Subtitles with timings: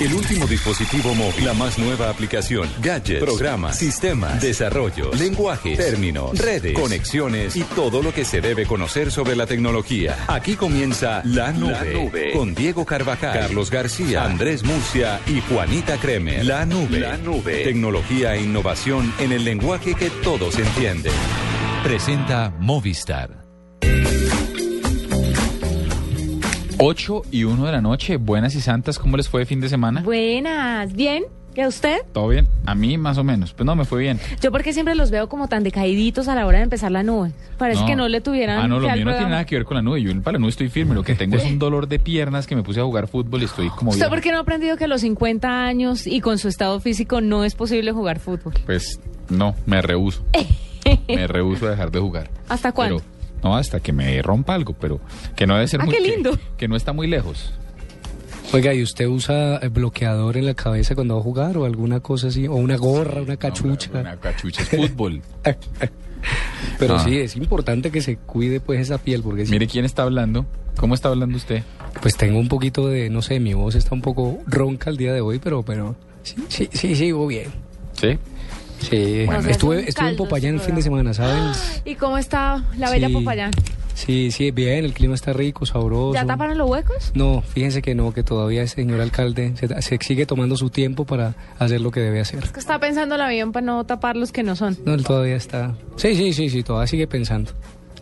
[0.00, 6.72] El último dispositivo móvil, la más nueva aplicación, gadgets, programas, sistemas, desarrollo, lenguajes, términos, redes,
[6.72, 7.56] conexiones.
[7.56, 10.16] Y todo lo que se debe conocer sobre la tecnología.
[10.28, 16.44] Aquí comienza La Nube, Nube, con Diego Carvajal, Carlos García, Andrés Murcia y Juanita Kremer.
[16.44, 21.12] La Nube, La Nube, tecnología e innovación en el lenguaje que todos entienden.
[21.82, 23.44] Presenta Movistar.
[26.78, 29.68] 8 y 1 de la noche, buenas y santas, ¿cómo les fue de fin de
[29.68, 30.02] semana?
[30.02, 31.24] Buenas, ¿bien?
[31.54, 31.96] ¿Y a usted?
[32.12, 32.46] ¿Todo bien?
[32.66, 34.20] A mí más o menos, pues no, me fue bien.
[34.42, 37.32] Yo porque siempre los veo como tan decaíditos a la hora de empezar la nube.
[37.56, 39.76] Parece que no le tuvieran Ah, no, lo mío no tiene nada que ver con
[39.76, 40.02] la nube.
[40.02, 40.94] Yo para la nube estoy firme.
[40.94, 43.46] Lo que tengo es un dolor de piernas que me puse a jugar fútbol y
[43.46, 44.10] estoy como ¿Usted bien.
[44.10, 47.22] por qué no ha aprendido que a los 50 años y con su estado físico
[47.22, 48.52] no es posible jugar fútbol?
[48.66, 50.22] Pues no, me rehuso.
[51.08, 52.28] me rehuso a dejar de jugar.
[52.50, 52.98] ¿Hasta cuándo?
[52.98, 55.00] Pero, no, hasta que me rompa algo, pero
[55.34, 56.38] que no debe ser Ah, muy qué que- lindo.
[56.56, 57.52] Que, no está muy lejos.
[58.52, 62.00] Oiga, ¿y usted usa eh, bloqueador en la cabeza cuando va a jugar o alguna
[62.00, 62.46] cosa así?
[62.46, 63.90] ¿O una gorra, una cachucha?
[63.90, 65.20] Una, una cachucha es fútbol.
[66.78, 67.04] Pero Ah.
[67.04, 70.46] sí, es importante que se cuide pues esa piel porque Mire quién está hablando.
[70.76, 71.62] ¿Cómo está hablando usted?
[72.02, 75.14] pues tengo un poquito de, no sé, mi voz está un poco ronca el día
[75.14, 77.46] de hoy, pero pero sí, sí, sí, sigo bien.
[77.94, 78.18] ¿Sí?
[78.80, 79.48] Sí, Bueno.
[79.48, 81.52] estuve, estuve en Popayán el fin de semana, ¿saben?
[81.84, 83.14] ¿Y cómo está la bella Sí.
[83.14, 83.50] Popayán?
[83.94, 86.12] Sí, sí, bien, el clima está rico, sabroso.
[86.12, 87.12] ¿Ya taparon los huecos?
[87.14, 91.06] No, fíjense que no, que todavía ese señor alcalde se, se sigue tomando su tiempo
[91.06, 92.44] para hacer lo que debe hacer.
[92.44, 94.76] Es que está pensando la bien para no tapar los que no son.
[94.84, 95.74] No, él todavía está.
[95.96, 97.52] Sí, sí, sí, sí, todavía sigue pensando.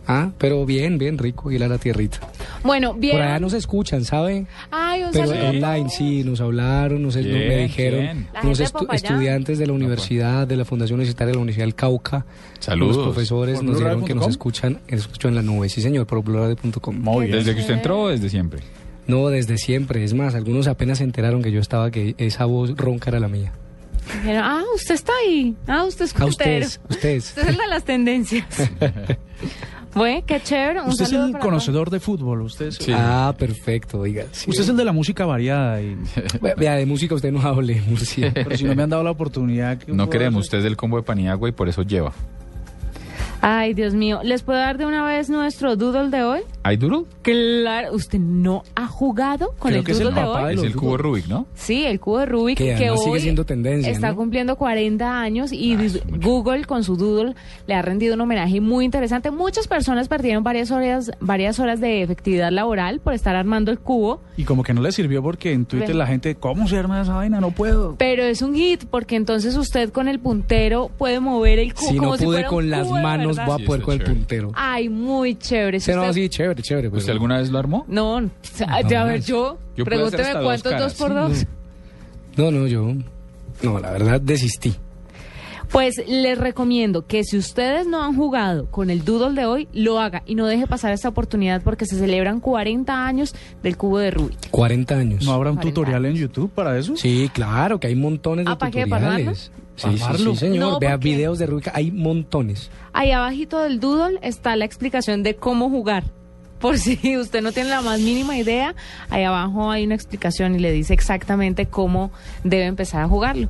[0.06, 2.18] Ah, pero bien, bien rico ir a la tierrita.
[2.62, 3.16] Bueno, bien.
[3.16, 4.46] Por allá nos escuchan, ¿sabe?
[4.70, 5.48] Ay, un Pero saludo.
[5.48, 8.26] online sí, nos hablaron, nos, nos- me dijeron.
[8.34, 11.74] La unos estu- estudiantes de la universidad, de la Fundación Universitaria de la Universidad del
[11.74, 12.26] Cauca.
[12.58, 12.96] Saludos.
[12.96, 15.68] Los profesores ¿Por nos dijeron que nos escuchan, escuchan en la nube.
[15.68, 16.96] Sí, señor, por blurradio.com.
[17.00, 17.38] Muy bien.
[17.38, 18.60] ¿Desde que usted entró o desde siempre?
[19.06, 20.04] No, desde siempre.
[20.04, 23.28] Es más, algunos apenas se enteraron que yo estaba, que esa voz ronca era la
[23.28, 23.52] mía.
[24.22, 25.54] Dijeron, ah, usted está ahí.
[25.66, 26.66] Ah, usted es A cuentero.
[26.66, 27.24] ustedes, ustedes.
[27.30, 28.44] Usted es el de las tendencias.
[29.94, 30.80] Bueno, qué chévere.
[30.82, 32.92] Un Usted es el conocedor de fútbol, usted es, Sí.
[32.94, 34.24] Ah, perfecto, oiga.
[34.32, 34.50] sí.
[34.50, 35.96] usted es el de la música variada, y,
[36.40, 38.32] Ve- Vea, de música usted no hable, Murcia.
[38.34, 39.78] pero si no me han dado la oportunidad...
[39.78, 40.46] ¿qué No queremos, hacer?
[40.46, 42.12] usted es del combo de Paniagua y por eso lleva.
[43.46, 44.20] Ay, Dios mío.
[44.22, 46.40] ¿Les puedo dar de una vez nuestro doodle de hoy?
[46.62, 47.04] ¿Hay doodle?
[47.20, 50.48] Claro, ¿usted no ha jugado con Creo el que es el doodle de papá hoy?
[50.48, 51.02] de Es el cubo doodle.
[51.02, 51.46] Rubik, ¿no?
[51.54, 54.16] Sí, el cubo de Rubik Que que, hoy sigue siendo tendencia, está ¿no?
[54.16, 55.78] cumpliendo 40 años y Ah.
[56.22, 57.34] Google con su doodle
[57.66, 59.30] le ha rendido un homenaje muy interesante.
[59.30, 64.22] Muchas personas perdieron varias horas, varias horas de efectividad laboral por estar armando el cubo,
[64.38, 65.98] Y como que no le sirvió porque en Twitter Ven.
[65.98, 67.40] la gente, ¿cómo se arma esa vaina?
[67.40, 67.96] No puedo.
[67.98, 71.96] pero es un hit porque entonces usted con el puntero puede mover el cubo Si
[71.98, 74.02] como no si pude fuera un con las cubo manos, Sí, a poder con el
[74.04, 74.52] puntero.
[74.54, 75.80] Ay, muy chévere.
[75.80, 76.88] Si no, usted- sí, chévere, chévere.
[76.90, 77.84] pero- ¿Usted alguna vez lo armó?
[77.88, 81.46] No, a ver, yo, pregúnteme dos cuántos dos, por sí, dos.
[82.36, 82.92] No, no, yo...
[83.62, 84.74] No, la verdad desistí.
[85.70, 89.98] Pues les recomiendo que si ustedes no han jugado con el doodle de hoy, lo
[89.98, 94.12] haga y no deje pasar esta oportunidad porque se celebran 40 años del cubo de
[94.12, 94.50] Rubik.
[94.50, 95.24] 40 años.
[95.24, 96.14] ¿No habrá un 40 tutorial en.
[96.14, 96.96] YouTube para eso?
[96.96, 98.86] Sí, claro, que hay montones de Ah, ¿para qué?
[98.86, 99.50] ¿Para tutoriales.
[99.76, 100.58] Sí, sí, ¿Para sí, señor.
[100.58, 102.70] No, Vea videos de Rubik, hay montones.
[102.92, 106.04] Ahí abajito del doodle está la explicación de cómo jugar.
[106.60, 108.74] Por si usted no tiene la más mínima idea,
[109.10, 112.12] ahí abajo hay una explicación y le dice exactamente cómo
[112.44, 113.48] debe empezar a jugarlo.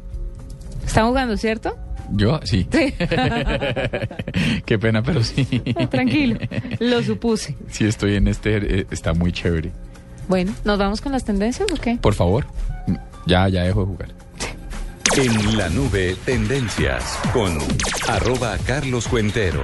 [0.84, 1.77] ¿Están jugando, cierto?
[2.11, 2.67] Yo, sí.
[2.71, 2.95] Sí.
[4.67, 5.63] Qué pena, pero sí.
[5.79, 6.39] No, tranquilo,
[6.81, 7.57] lo supuse.
[7.69, 9.73] Sí, estoy en este, eh, está muy chévere.
[10.29, 11.97] Bueno, ¿nos vamos con las tendencias o qué?
[11.97, 12.47] Por favor,
[13.27, 14.23] ya, ya dejo de jugar.
[15.16, 17.59] En la nube, tendencias con
[18.09, 19.63] arroba Carlos Cuentero.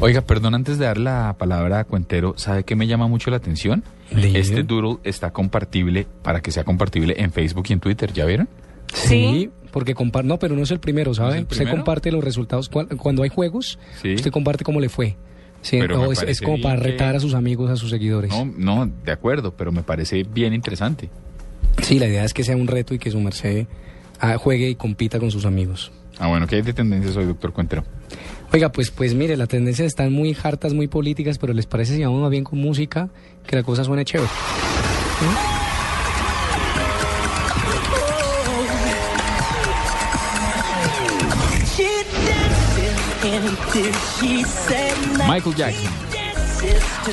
[0.00, 3.36] Oiga, perdón, antes de dar la palabra a Cuentero, ¿sabe qué me llama mucho la
[3.38, 3.82] atención?
[4.10, 8.48] Este doodle está compartible, para que sea compartible en Facebook y en Twitter, ¿ya vieron?
[8.92, 9.50] Sí.
[9.72, 11.30] porque comparte, no, pero no es el primero, ¿sabe?
[11.30, 13.78] ¿No es el Usted comparte los resultados Cu- cuando hay juegos.
[14.00, 14.14] Sí.
[14.14, 15.16] Usted comparte cómo le fue.
[15.62, 18.30] Sí, Pero no, es, como para que- retar a sus amigos, a sus seguidores.
[18.30, 21.10] No, no, de acuerdo, pero me parece bien interesante.
[21.82, 23.66] Sí, la idea es que sea un reto y que su merced
[24.20, 25.92] ah, juegue y compita con sus amigos.
[26.18, 27.84] Ah, bueno, ¿qué hay de tendencias hoy, doctor Cuentero?
[28.52, 32.04] Oiga, pues, pues mire, las tendencias están muy hartas, muy políticas, pero ¿les parece si
[32.04, 33.08] vamos más bien con música?
[33.46, 34.28] Que la cosa suene chévere.
[45.26, 46.23] Michael Jackson.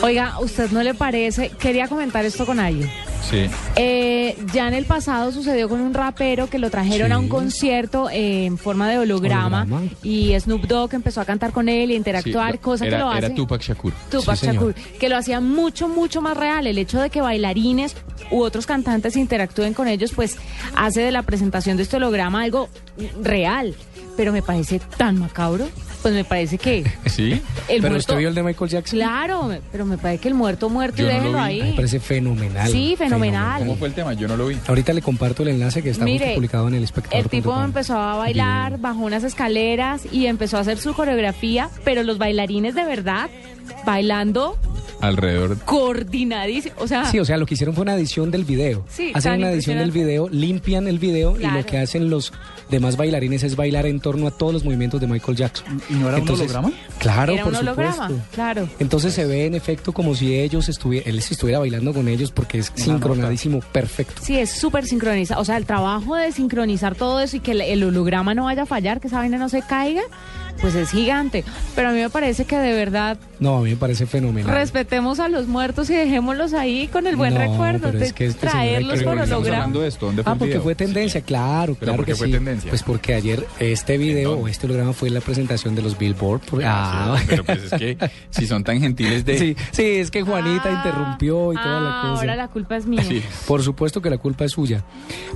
[0.01, 1.49] Oiga, ¿usted no le parece?
[1.49, 2.89] Quería comentar esto con alguien.
[3.29, 3.45] Sí.
[3.75, 8.09] Eh, ya en el pasado sucedió con un rapero que lo trajeron a un concierto
[8.09, 9.91] eh, en forma de holograma, Holograma.
[10.01, 13.11] y Snoop Dogg empezó a cantar con él y interactuar, Sí, cosa era, que lo
[13.13, 13.35] era hace.
[13.35, 13.93] Tupac Shakur.
[14.09, 14.47] Tupac Sí.
[14.47, 16.65] Shakur, que lo hacía mucho, mucho más real.
[16.65, 17.95] El hecho de que bailarines
[18.31, 20.37] u otros cantantes interactúen con ellos, pues
[20.75, 22.69] hace de la presentación de este holograma algo
[23.21, 23.75] real.
[24.21, 25.67] Pero me parece tan macabro,
[26.03, 27.31] pues me parece que Sí.
[27.31, 27.97] el Pero muerto...
[27.97, 28.99] usted vio el de Michael Jackson.
[28.99, 31.59] Claro, pero me parece que el muerto muerto y Yo no lo déjenlo vi.
[31.59, 31.73] Me ahí.
[31.75, 32.71] parece fenomenal.
[32.71, 33.61] Sí, fenomenal.
[33.63, 34.13] ¿Cómo fue el tema?
[34.13, 34.59] Yo no lo vi.
[34.67, 37.17] Ahorita le comparto el enlace que está Mire, publicado en el espectador.
[37.23, 42.03] El tipo empezó a bailar, bajó unas escaleras y empezó a hacer su coreografía, pero
[42.03, 43.27] los bailarines de verdad
[43.83, 44.55] bailando
[45.01, 45.57] Alrededor.
[45.65, 46.75] coordinadísimo.
[46.79, 48.85] O sea, Sí, o sea, lo que hicieron fue una edición del video.
[48.89, 52.31] Sí, hacen una edición del video, limpian el video y lo que hacen los
[52.69, 55.81] demás bailarines es bailar en torno a todos los movimientos de Michael Jackson.
[55.89, 56.71] ¿Y no era un holograma?
[56.99, 58.25] Claro, era por un holograma, supuesto.
[58.33, 58.69] claro.
[58.79, 62.31] Entonces se ve en efecto como si ellos estuvieran, él se estuviera bailando con ellos
[62.31, 64.21] porque es sincronadísimo, perfecto.
[64.23, 65.41] Sí, es súper sincronizado.
[65.41, 68.63] O sea, el trabajo de sincronizar todo eso y que el, el holograma no vaya
[68.63, 70.01] a fallar, que esa vaina no se caiga,
[70.59, 71.43] pues es gigante.
[71.75, 74.53] Pero a mí me parece que de verdad No, a mí me parece fenomenal.
[74.53, 77.87] respetemos a los muertos y dejémoslos ahí con el buen No, recuerdo.
[77.87, 79.57] pero de es que este traerlos por ¿Pero por qué estamos holograma.
[79.63, 80.05] hablando de esto?
[80.07, 80.63] ¿Dónde fue Ah, el porque video?
[80.63, 82.33] fue tendencia, claro, ¿Pero claro por qué que fue sí.
[82.33, 82.69] tendencia?
[82.69, 86.41] Pues porque ayer este video o este holograma fue la presentación de los Billboard.
[86.41, 87.97] por- Ah, Ah, sí, pero pues es que
[88.29, 89.37] si son tan gentiles de...
[89.37, 92.21] sí, sí, es que Juanita Ah, interrumpió y toda la ah, cosa.
[92.21, 93.03] Ahora la culpa es mía.
[93.03, 93.21] Sí.
[93.47, 94.83] Por supuesto que la culpa es suya.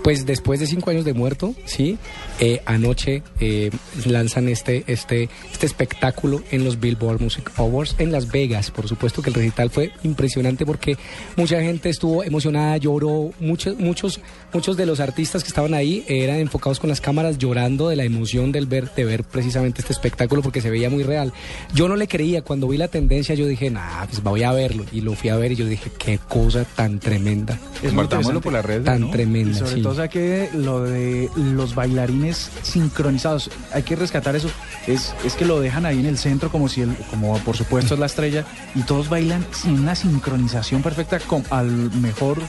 [0.03, 1.97] Pues después de cinco años de muerto, sí,
[2.39, 3.71] eh, anoche eh,
[4.05, 8.71] lanzan este, este, este espectáculo en los Billboard Music Awards en Las Vegas.
[8.71, 10.97] Por supuesto que el recital fue impresionante porque
[11.35, 13.31] mucha gente estuvo emocionada, lloró.
[13.39, 14.19] Muchos, muchos,
[14.53, 18.03] muchos de los artistas que estaban ahí eran enfocados con las cámaras llorando de la
[18.03, 21.33] emoción del ver, de ver precisamente este espectáculo porque se veía muy real.
[21.73, 24.85] Yo no le creía cuando vi la tendencia, yo dije, nah, pues voy a verlo
[24.91, 27.59] y lo fui a ver y yo dije, qué cosa tan tremenda.
[27.81, 28.85] Es Compartámoslo por las redes.
[28.85, 29.07] Tan ¿no?
[29.07, 29.81] Y tremenda, sobre sí.
[29.81, 34.49] todo, o sea, que lo de los bailarines sincronizados, hay que rescatar eso.
[34.87, 37.93] Es, es que lo dejan ahí en el centro como si, el, como por supuesto
[37.93, 42.39] es la estrella, y todos bailan sin una sincronización perfecta con, al mejor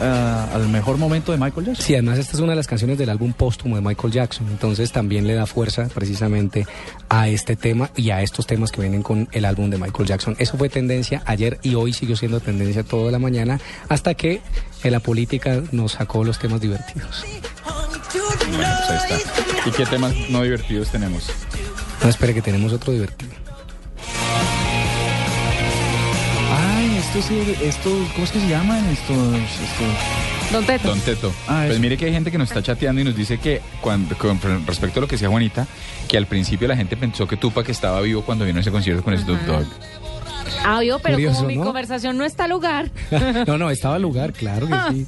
[0.00, 1.84] ah, al mejor momento de Michael Jackson.
[1.84, 4.92] Sí, además esta es una de las canciones del álbum póstumo de Michael Jackson, entonces
[4.92, 6.66] también le da fuerza precisamente
[7.08, 10.36] a este tema y a estos temas que vienen con el álbum de Michael Jackson.
[10.38, 14.40] Eso fue tendencia ayer y hoy siguió siendo tendencia toda la mañana hasta que
[14.82, 17.24] en la política nos sacó los temas divertidos.
[18.48, 19.68] Bueno, pues ahí está.
[19.68, 21.28] ¿Y qué temas no divertidos tenemos?
[22.02, 23.32] No espere que tenemos otro divertido.
[26.52, 28.84] Ay, estos, sí, estos, ¿cómo es que se llaman?
[28.86, 30.88] Estos, estos Don Teto.
[30.88, 31.32] Don Teto.
[31.48, 34.16] Ah, pues mire que hay gente que nos está chateando y nos dice que cuando,
[34.16, 35.66] con respecto a lo que decía Juanita,
[36.08, 39.02] que al principio la gente pensó que Tupac estaba vivo cuando vino a ese concierto
[39.02, 39.66] con Snoop Dogg.
[40.64, 41.64] Ah, yo, pero Curioso, como mi ¿no?
[41.64, 42.90] conversación no está al lugar.
[43.46, 45.06] No, no, estaba al lugar, claro que sí.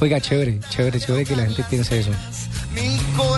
[0.00, 2.10] Oiga, chévere, chévere, chévere que la gente piense eso.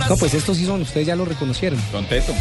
[0.09, 1.81] No, pues estos sí son, ustedes ya lo reconocieron.
[1.91, 2.33] Don Teto.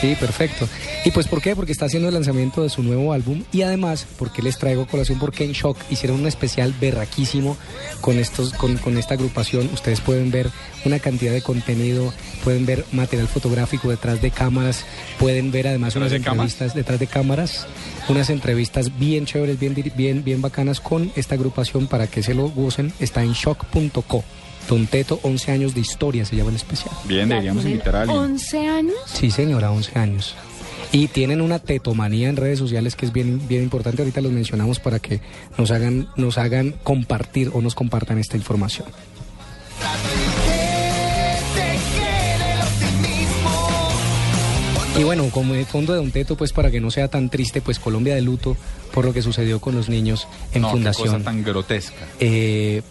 [0.00, 0.68] Sí, perfecto.
[1.04, 1.56] ¿Y pues por qué?
[1.56, 5.18] Porque está haciendo el lanzamiento de su nuevo álbum y además porque les traigo colación
[5.18, 7.56] porque en Shock hicieron un especial berraquísimo
[8.00, 9.68] con estos con, con esta agrupación.
[9.74, 10.50] Ustedes pueden ver
[10.84, 12.12] una cantidad de contenido,
[12.44, 14.84] pueden ver material fotográfico detrás de cámaras,
[15.18, 16.52] pueden ver además ¿Detrás unas de cámaras?
[16.52, 17.66] entrevistas detrás de cámaras,
[18.08, 22.48] unas entrevistas bien chéveres, bien bien bien bacanas con esta agrupación para que se lo
[22.50, 22.92] gocen.
[23.00, 24.22] Está en shock.co.
[24.68, 26.94] Don Teto, 11 años de historia se llama el especial.
[27.04, 28.18] Bien, deberíamos ¿Tienen invitar a alguien.
[28.18, 28.94] 11 años.
[29.06, 30.34] Sí, señora, 11 años.
[30.92, 34.02] Y tienen una tetomanía en redes sociales que es bien, bien importante.
[34.02, 35.20] Ahorita los mencionamos para que
[35.56, 38.86] nos hagan, nos hagan compartir o nos compartan esta información.
[44.98, 47.60] Y bueno, como el fondo de Don Teto, pues para que no sea tan triste,
[47.60, 48.56] pues Colombia de luto
[48.92, 52.04] por lo que sucedió con los niños en no, qué fundación cosa tan grotesca.
[52.18, 52.82] eh,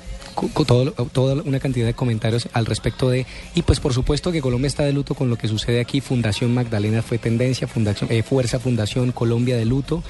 [0.66, 3.26] todo- toda una cantidad de comentarios al respecto de
[3.56, 6.54] y pues por supuesto que Colombia está de luto con lo que sucede aquí Fundación
[6.54, 10.04] Magdalena fue tendencia Fundación eh, Fuerza Fundación Colombia de luto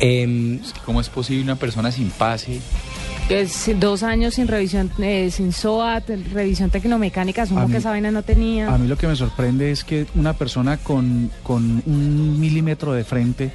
[0.00, 2.58] Em, ¿Cómo es posible una persona sin pase?
[3.28, 8.10] Es dos años sin revisión, eh, sin SOAT, revisión tecnomecánica, asumo mí- que esa vaina
[8.10, 8.74] no tenía.
[8.74, 13.04] A mí lo que me sorprende es que una persona con, con un milímetro de
[13.04, 13.52] frente,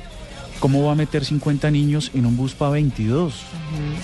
[0.60, 3.34] ¿cómo va a meter 50 niños en un bus para 22?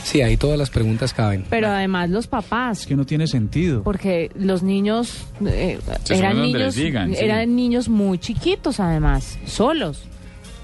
[0.03, 3.83] sí ahí todas las preguntas caben Pero además los Es papás, que no tiene sentido.
[3.83, 5.79] porque los niños eh,
[6.09, 7.17] eran niños, les digan, sí.
[7.19, 10.03] eran niños muy chiquitos además, solos.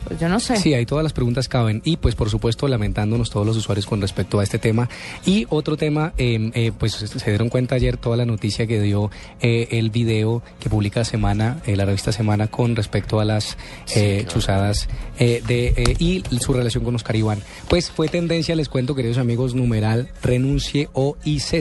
[0.09, 0.57] Pues yo no sé.
[0.57, 1.83] Sí, ahí todas las preguntas caben.
[1.85, 4.89] Y pues por supuesto lamentándonos todos los usuarios con respecto a este tema.
[5.23, 9.11] Y otro tema, eh, eh, pues se dieron cuenta ayer toda la noticia que dio
[9.39, 13.55] eh, el video que publica Semana, eh, la revista Semana, con respecto a las
[13.95, 14.89] eh, chuzadas
[15.19, 17.43] eh, de, y su relación con Oscar Iván.
[17.67, 21.53] Pues fue tendencia, les cuento queridos amigos, numeral renuncie o IZ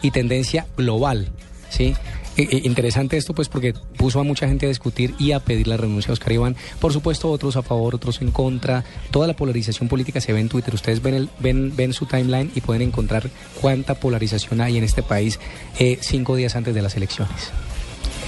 [0.00, 1.28] y tendencia global.
[1.68, 1.94] ¿sí?
[2.36, 5.66] Eh, eh, interesante esto pues porque puso a mucha gente a discutir y a pedir
[5.66, 6.56] la renuncia de Oscar Iván.
[6.80, 8.84] Por supuesto, otros a favor, otros en contra.
[9.10, 10.74] Toda la polarización política se ve en Twitter.
[10.74, 13.28] Ustedes ven, el, ven, ven su timeline y pueden encontrar
[13.60, 15.38] cuánta polarización hay en este país
[15.78, 17.50] eh, cinco días antes de las elecciones.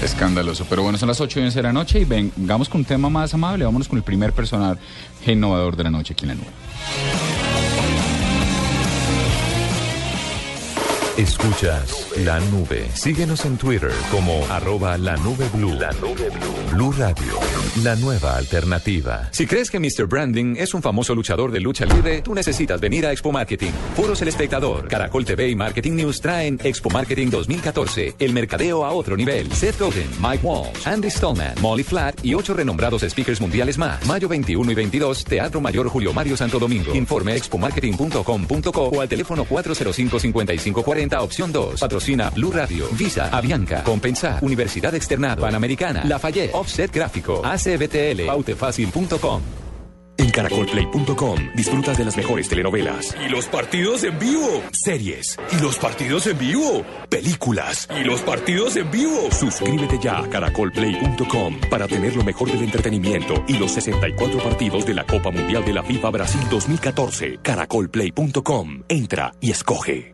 [0.03, 0.67] Escandaloso.
[0.69, 3.09] Pero bueno, son las 8 y 11 de la noche y vengamos con un tema
[3.09, 3.65] más amable.
[3.65, 4.79] Vámonos con el primer personaje
[5.27, 7.54] innovador de la noche aquí en la nube.
[11.17, 12.89] Escuchas la nube.
[12.93, 15.73] Síguenos en Twitter como arroba la nube blue.
[15.73, 16.73] La nube blue.
[16.73, 17.39] Blue Radio,
[17.85, 19.29] la nueva alternativa.
[19.31, 20.09] Si crees que Mr.
[20.09, 23.71] Branding es un famoso luchador de lucha libre, tú necesitas venir a Expo Marketing.
[23.95, 28.17] Foros El Espectador, Caracol TV y Marketing News traen Expo Marketing 2014.
[28.19, 29.53] El mercadeo a otro nivel.
[29.53, 34.05] Seth Godin, Mike Walsh, Andy Stallman, Molly Flat y ocho renombrados speakers mundiales más.
[34.05, 36.93] Mayo 21 y 22, Teatro Mayor Julio Mario Santo Domingo.
[36.93, 39.45] Informe expomarketing.com.co o al teléfono
[41.09, 41.81] 405-5540, opción 2.
[41.81, 49.43] Patrocina Blue Radio, Visa, Avianca, Compensar, Universidad Externado, Panamericana, Lafayette, Offset Gráfico, ACBTL, Pautefacil.com.
[50.17, 53.17] En caracolplay.com disfrutas de las mejores telenovelas.
[53.25, 54.63] Y los partidos en vivo.
[54.73, 55.37] Series.
[55.51, 56.85] Y los partidos en vivo.
[57.09, 57.89] Películas.
[58.01, 59.29] Y los partidos en vivo.
[59.33, 64.95] Suscríbete ya a caracolplay.com para tener lo mejor del entretenimiento y los 64 partidos de
[64.95, 67.41] la Copa Mundial de la FIFA Brasil 2014.
[67.43, 68.85] Caracolplay.com.
[68.89, 70.14] Entra y escoge.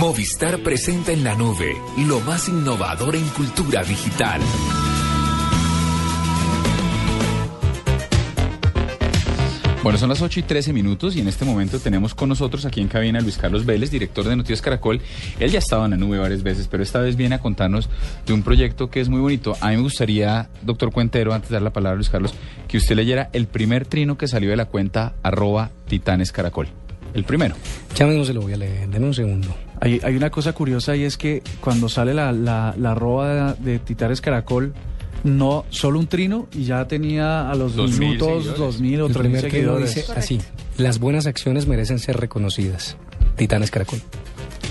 [0.00, 4.40] Movistar presenta en la nube lo más innovador en cultura digital.
[9.82, 12.80] Bueno, son las 8 y 13 minutos y en este momento tenemos con nosotros aquí
[12.80, 15.02] en cabina a Luis Carlos Vélez, director de Noticias Caracol.
[15.38, 17.90] Él ya ha estado en la nube varias veces, pero esta vez viene a contarnos
[18.24, 19.56] de un proyecto que es muy bonito.
[19.60, 22.32] A mí me gustaría, doctor Cuentero, antes de dar la palabra a Luis Carlos,
[22.66, 26.68] que usted leyera el primer trino que salió de la cuenta arroba Titanes Caracol.
[27.12, 27.56] El primero.
[27.94, 29.54] Ya mismo se lo voy a leer, denme un segundo.
[29.84, 33.72] Hay, hay una cosa curiosa y es que cuando sale la, la, la arroba de,
[33.72, 34.72] de Titanes Caracol,
[35.24, 39.06] no solo un trino y ya tenía a los Dos mil minutos dos mil o
[39.06, 39.94] El tres mil seguidores.
[39.94, 40.40] dice así,
[40.78, 42.96] las buenas acciones merecen ser reconocidas.
[43.34, 44.00] Titanes Caracol.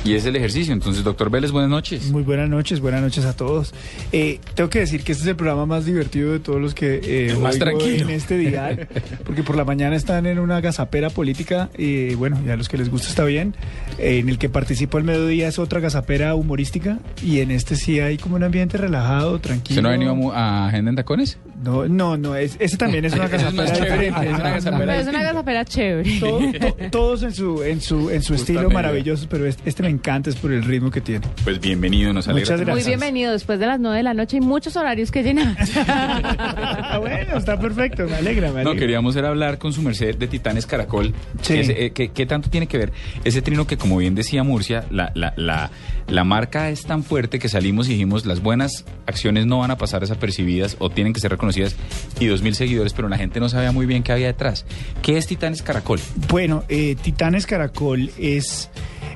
[0.03, 0.73] Y es el ejercicio.
[0.73, 2.09] Entonces, doctor Vélez, buenas noches.
[2.11, 3.73] Muy buenas noches, buenas noches a todos.
[4.11, 6.95] Eh, tengo que decir que este es el programa más divertido de todos los que
[7.03, 8.03] eh, El más tranquilo.
[8.05, 8.87] en este día,
[9.25, 12.77] porque por la mañana están en una gazapera política y bueno, ya a los que
[12.77, 13.53] les gusta está bien.
[13.99, 17.99] Eh, en el que participo al mediodía es otra gazapera humorística y en este sí
[17.99, 19.79] hay como un ambiente relajado, tranquilo.
[19.79, 21.37] ¿Usted no ha venido a Agenda en Tacones?
[21.63, 24.29] No, no, no, es, ese también es una gazapera chévere, diferente.
[24.31, 26.19] es una gazapera Pero es una gazapera chévere.
[26.19, 29.89] Todo- to- todos en su, en su, en su estilo maravilloso, pero este, este me
[29.89, 31.25] encanta, es por el ritmo que tiene.
[31.43, 32.41] Pues bienvenido, nos alegra.
[32.41, 32.73] Muchas tenerlo.
[32.73, 32.99] Muy gracias.
[32.99, 33.31] bienvenido.
[33.31, 35.55] Después de las 9 de la noche hay muchos horarios que llenar.
[35.87, 38.79] Ah, bueno, está perfecto, me alegra, me No, alegra.
[38.79, 41.13] queríamos era hablar con su merced de Titanes Caracol.
[41.41, 41.53] Sí.
[41.57, 42.91] Eh, ¿qué, qué tanto tiene que ver
[43.23, 45.69] ese trino que, como bien decía Murcia, la, la, la,
[46.11, 49.77] la marca es tan fuerte que salimos y dijimos las buenas acciones no van a
[49.77, 51.75] pasar desapercibidas o tienen que ser reconocidas
[52.19, 54.65] y dos mil seguidores, pero la gente no sabía muy bien qué había detrás.
[55.01, 55.99] ¿Qué es Titanes Caracol?
[56.27, 58.69] Bueno, eh, Titanes Caracol es,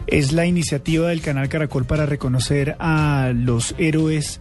[0.07, 4.39] es la iniciativa del canal Caracol para reconocer a los héroes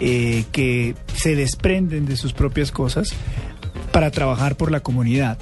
[0.00, 3.10] eh, que se desprenden de sus propias cosas
[3.92, 5.38] para trabajar por la comunidad.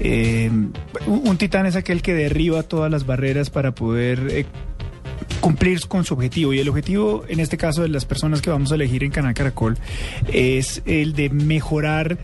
[0.00, 0.50] Eh,
[1.06, 4.46] un, un titán es aquel que derriba todas las barreras para poder eh,
[5.40, 6.52] cumplir con su objetivo.
[6.52, 9.34] Y el objetivo, en este caso, de las personas que vamos a elegir en Canal
[9.34, 9.78] Caracol,
[10.32, 12.18] es el de mejorar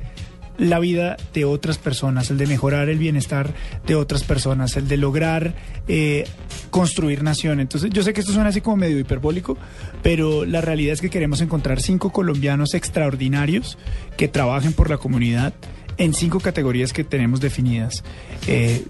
[0.59, 3.53] la vida de otras personas, el de mejorar el bienestar
[3.87, 5.55] de otras personas, el de lograr
[5.87, 6.25] eh,
[6.71, 7.61] construir nación.
[7.61, 9.59] Entonces, yo sé que esto suena así como medio hiperbólico,
[10.03, 13.77] pero la realidad es que queremos encontrar cinco colombianos extraordinarios
[14.17, 15.53] que trabajen por la comunidad
[15.99, 18.03] en cinco categorías que tenemos definidas.
[18.47, 18.83] Eh,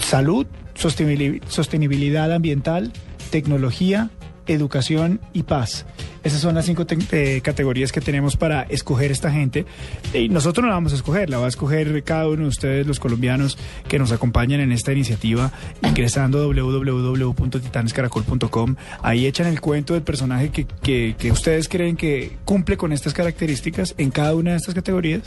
[0.00, 2.92] salud, sostenibil- sostenibilidad ambiental,
[3.32, 4.10] tecnología,
[4.46, 5.86] educación y paz.
[6.24, 9.64] Esas son las cinco eh, categorías que tenemos para escoger esta gente.
[10.14, 12.86] Y nosotros no la vamos a escoger, la va a escoger cada uno de ustedes,
[12.86, 15.50] los colombianos que nos acompañan en esta iniciativa,
[15.82, 18.76] ingresando a www.titanescaracol.com.
[19.02, 20.66] Ahí echan el cuento del personaje que,
[21.16, 25.22] que- ustedes creen que cumple con estas características en cada una de estas categorías.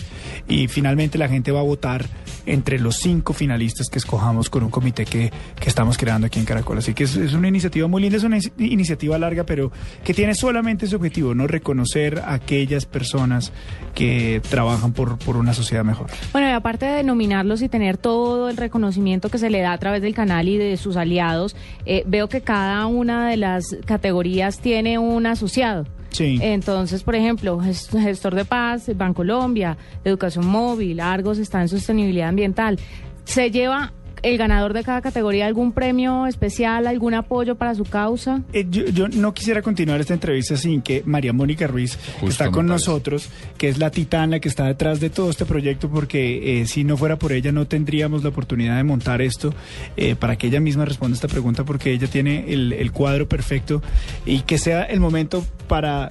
[0.48, 2.06] Y finalmente la gente va a votar
[2.46, 6.46] entre los cinco finalistas que escojamos con un comité que, que estamos creando aquí en
[6.46, 6.78] Caracol.
[6.78, 9.72] Así que es, una iniciativa muy linda, es una iniciativa larga, pero
[10.04, 13.52] que tiene solamente ese objetivo, no reconocer a aquellas personas
[13.94, 16.08] que trabajan por, por una sociedad mejor.
[16.32, 19.78] Bueno, y aparte de nominarlos y tener todo el reconocimiento que se le da a
[19.78, 24.60] través del canal y de sus aliados, eh, veo que cada una de las categorías
[24.60, 25.86] tiene un asociado.
[26.10, 26.40] Sí.
[26.42, 32.80] Entonces, por ejemplo, gest- gestor de paz, Bancolombia, educación móvil, Argos está en sostenibilidad ambiental.
[33.26, 33.92] ¿Se lleva
[34.24, 38.42] el ganador de cada categoría algún premio especial, algún apoyo para su causa?
[38.54, 42.52] Eh, yo, yo no quisiera continuar esta entrevista sin que María Mónica Ruiz que está
[42.52, 46.68] con nosotros, que es la titana que está detrás de todo este proyecto, porque eh,
[46.68, 49.54] si no fuera por ella no tendríamos la oportunidad de montar esto,
[49.98, 53.82] eh, para que ella misma responda esta pregunta, porque ella tiene el, el cuadro perfecto
[54.26, 56.10] y que sea el momento para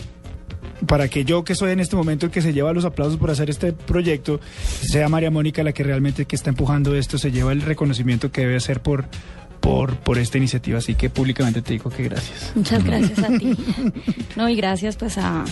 [0.86, 3.30] para que yo, que soy en este momento el que se lleva los aplausos por
[3.30, 4.40] hacer este proyecto,
[4.80, 8.42] sea María Mónica la que realmente que está empujando esto, se lleva el reconocimiento que
[8.42, 9.06] debe hacer por,
[9.60, 10.78] por, por esta iniciativa.
[10.78, 12.52] Así que públicamente te digo que gracias.
[12.54, 13.56] Muchas gracias a ti.
[14.36, 15.44] No, y gracias pues a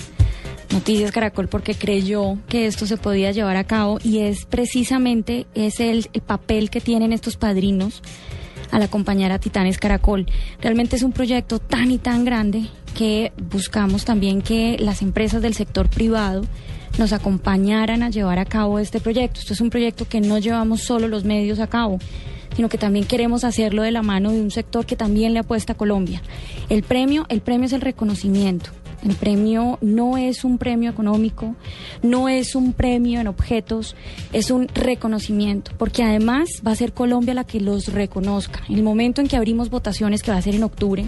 [0.73, 6.09] Noticias Caracol porque creyó que esto se podía llevar a cabo y es precisamente el,
[6.13, 8.03] el papel que tienen estos padrinos
[8.73, 10.27] al acompañar a Titanes Caracol.
[10.61, 15.55] Realmente es un proyecto tan y tan grande que buscamos también que las empresas del
[15.55, 16.43] sector privado
[16.99, 19.41] nos acompañaran a llevar a cabo este proyecto.
[19.41, 21.99] Esto es un proyecto que no llevamos solo los medios a cabo,
[22.55, 25.73] sino que también queremos hacerlo de la mano de un sector que también le apuesta
[25.73, 26.23] a Colombia.
[26.69, 28.71] El premio, el premio es el reconocimiento.
[29.05, 31.57] El premio no es un premio económico,
[32.03, 33.97] no es un premio en objetos,
[34.33, 38.61] es un reconocimiento, porque además va a ser Colombia la que los reconozca.
[38.69, 41.05] En el momento en que abrimos votaciones, que va a ser en octubre,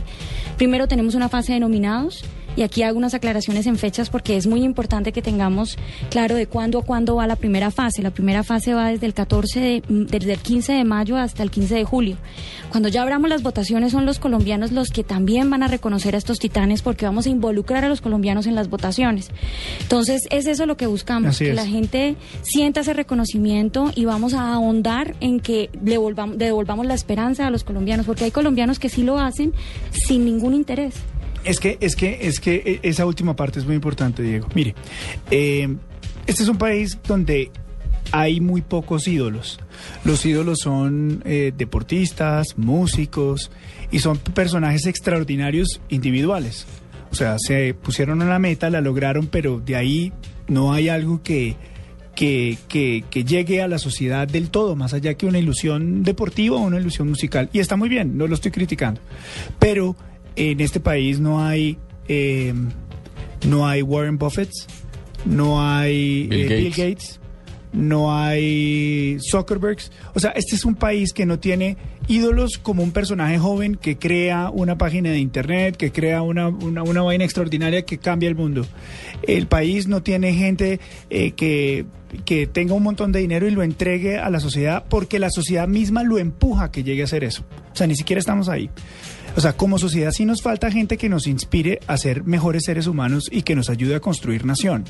[0.56, 2.24] primero tenemos una fase de nominados
[2.56, 5.76] y aquí hago unas aclaraciones en fechas porque es muy importante que tengamos
[6.10, 8.02] claro de cuándo a cuándo va la primera fase.
[8.02, 11.42] La primera fase va desde el 14 de, mm, desde el 15 de mayo hasta
[11.42, 12.16] el 15 de julio.
[12.70, 16.18] Cuando ya abramos las votaciones son los colombianos los que también van a reconocer a
[16.18, 19.30] estos titanes porque vamos a involucrar a los colombianos en las votaciones.
[19.82, 21.56] Entonces es eso lo que buscamos, Así que es.
[21.56, 26.86] la gente sienta ese reconocimiento y vamos a ahondar en que le volvamos- le devolvamos
[26.86, 29.52] la esperanza a los colombianos, porque hay colombianos que sí lo hacen
[29.92, 30.94] sin ningún interés.
[31.44, 34.48] Es que, es que, es que eh, esa última parte es muy importante, Diego.
[34.54, 34.74] Mire,
[35.30, 35.68] eh,
[36.26, 37.50] este es un país donde
[38.12, 39.60] hay muy pocos ídolos.
[40.04, 43.50] Los ídolos son eh, deportistas, músicos
[43.90, 46.66] y son personajes extraordinarios individuales.
[47.10, 50.12] O sea, se pusieron una meta, la lograron, pero de ahí
[50.48, 51.56] no hay algo que,
[52.14, 56.56] que, que, que llegue a la sociedad del todo, más allá que una ilusión deportiva
[56.56, 57.50] o una ilusión musical.
[57.52, 59.00] Y está muy bien, no lo estoy criticando.
[59.58, 59.94] Pero
[60.36, 62.54] en este país no hay, eh,
[63.46, 64.50] no hay Warren Buffett,
[65.24, 67.20] no hay Bill eh, Bill Gates.
[67.74, 69.90] No hay Zuckerbergs.
[70.14, 73.98] O sea, este es un país que no tiene ídolos como un personaje joven que
[73.98, 78.36] crea una página de internet, que crea una, una, una vaina extraordinaria que cambia el
[78.36, 78.64] mundo.
[79.26, 80.78] El país no tiene gente
[81.10, 81.84] eh, que,
[82.24, 85.66] que tenga un montón de dinero y lo entregue a la sociedad porque la sociedad
[85.66, 87.44] misma lo empuja a que llegue a hacer eso.
[87.72, 88.70] O sea, ni siquiera estamos ahí.
[89.36, 92.86] O sea, como sociedad sí nos falta gente que nos inspire a ser mejores seres
[92.86, 94.84] humanos y que nos ayude a construir nación.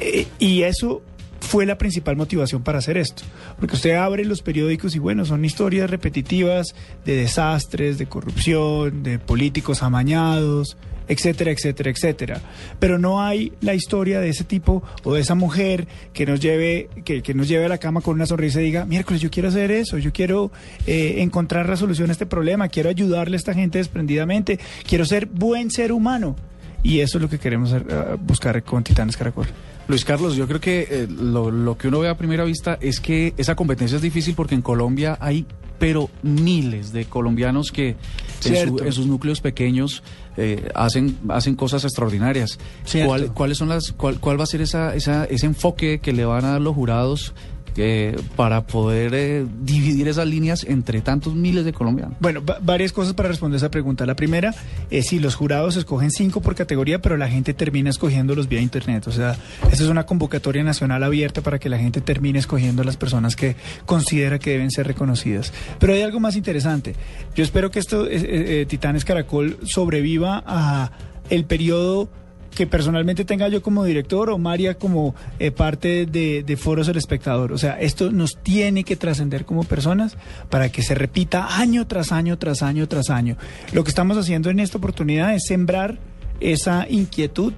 [0.00, 1.02] Eh, y eso
[1.40, 3.22] fue la principal motivación para hacer esto.
[3.58, 6.74] Porque usted abre los periódicos y bueno, son historias repetitivas
[7.04, 10.76] de desastres, de corrupción, de políticos amañados,
[11.08, 12.40] etcétera, etcétera, etcétera.
[12.78, 16.88] Pero no hay la historia de ese tipo o de esa mujer que nos lleve,
[17.04, 19.48] que, que nos lleve a la cama con una sonrisa y diga, miércoles, yo quiero
[19.48, 20.50] hacer eso, yo quiero
[20.86, 25.26] eh, encontrar la solución a este problema, quiero ayudarle a esta gente desprendidamente, quiero ser
[25.26, 26.36] buen ser humano.
[26.82, 27.82] Y eso es lo que queremos eh,
[28.20, 29.46] buscar con Titanes Caracol.
[29.88, 33.00] Luis Carlos, yo creo que eh, lo, lo que uno ve a primera vista es
[33.00, 35.46] que esa competencia es difícil porque en Colombia hay,
[35.78, 37.96] pero miles de colombianos que en,
[38.40, 38.84] su- Cierto.
[38.84, 40.02] en sus núcleos pequeños
[40.36, 42.58] eh, hacen, hacen cosas extraordinarias.
[43.06, 46.24] ¿Cuál, ¿Cuáles son las, cuál, cuál va a ser esa, esa, ese enfoque que le
[46.24, 47.34] van a dar los jurados
[47.76, 52.16] eh, para poder eh, dividir esas líneas entre tantos miles de colombianos.
[52.20, 54.06] Bueno, va- varias cosas para responder esa pregunta.
[54.06, 54.54] La primera
[54.90, 59.06] es si los jurados escogen cinco por categoría, pero la gente termina escogiéndolos vía internet.
[59.08, 59.36] O sea,
[59.70, 63.36] esa es una convocatoria nacional abierta para que la gente termine escogiendo a las personas
[63.36, 63.56] que
[63.86, 65.52] considera que deben ser reconocidas.
[65.78, 66.94] Pero hay algo más interesante.
[67.34, 70.90] Yo espero que esto, eh, eh, Titanes Caracol, sobreviva a
[71.30, 72.08] el periodo
[72.54, 76.96] que personalmente tenga yo como director o María como eh, parte de, de Foros El
[76.96, 77.52] Espectador.
[77.52, 80.16] O sea, esto nos tiene que trascender como personas
[80.50, 83.36] para que se repita año tras año, tras año, tras año.
[83.72, 85.98] Lo que estamos haciendo en esta oportunidad es sembrar
[86.40, 87.52] esa inquietud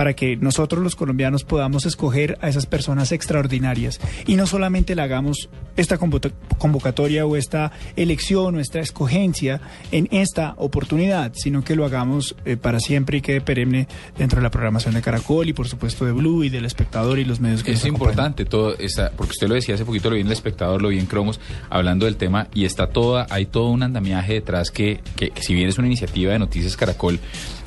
[0.00, 4.00] para que nosotros los colombianos podamos escoger a esas personas extraordinarias.
[4.26, 9.60] Y no solamente la hagamos esta convo- convocatoria o esta elección o esta escogencia
[9.92, 14.42] en esta oportunidad, sino que lo hagamos eh, para siempre y quede perenne dentro de
[14.42, 17.62] la programación de Caracol y por supuesto de Blue y del espectador y los medios
[17.62, 20.28] que Es nos importante todo esa, porque usted lo decía hace poquito, lo vi en
[20.28, 23.82] el espectador, lo vi en Cromos, hablando del tema, y está toda, hay todo un
[23.82, 27.20] andamiaje detrás que, que, que si bien es una iniciativa de Noticias Caracol,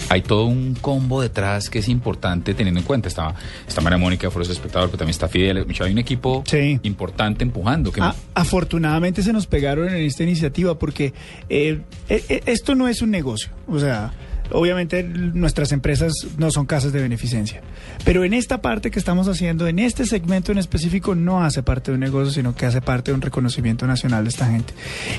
[0.09, 2.22] hay todo un combo detrás que es importante
[2.55, 3.07] teniendo en cuenta.
[3.07, 3.33] Está,
[3.67, 5.65] está María Mónica, Foros Espectador, pero también está Fidel.
[5.79, 6.43] Hay un equipo
[6.83, 7.91] importante empujando.
[7.91, 11.13] Que A- afortunadamente se nos pegaron en esta iniciativa porque
[11.49, 13.49] eh, eh, eh, esto no es un negocio.
[13.67, 14.11] O sea,
[14.53, 17.61] obviamente nuestras empresas no son casas de beneficencia.
[18.05, 21.91] Pero en esta parte que estamos haciendo, en este segmento en específico, no hace parte
[21.91, 24.73] de un negocio, sino que hace parte de un reconocimiento nacional de esta gente.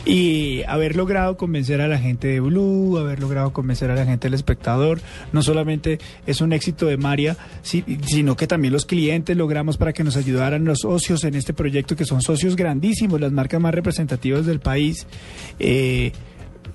[0.04, 4.26] Y haber logrado convencer a la gente de Blue, haber logrado convencer a la gente
[4.26, 5.00] del espectador,
[5.32, 9.92] no solamente es un éxito de María, si- sino que también los clientes logramos para
[9.92, 13.74] que nos ayudaran los socios en este proyecto, que son socios grandísimos, las marcas más
[13.74, 15.06] representativas del país.
[15.58, 16.12] Eh,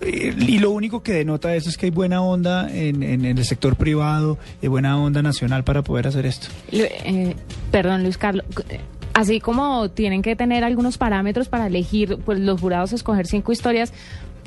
[0.06, 3.76] y lo único que denota eso es que hay buena onda en, en el sector
[3.76, 6.48] privado y buena onda nacional para poder hacer esto.
[6.72, 7.36] Eh,
[7.72, 8.46] perdón, Luis Carlos.
[8.70, 8.80] eh,
[9.14, 13.92] Así como tienen que tener algunos parámetros para elegir, pues los jurados escoger cinco historias.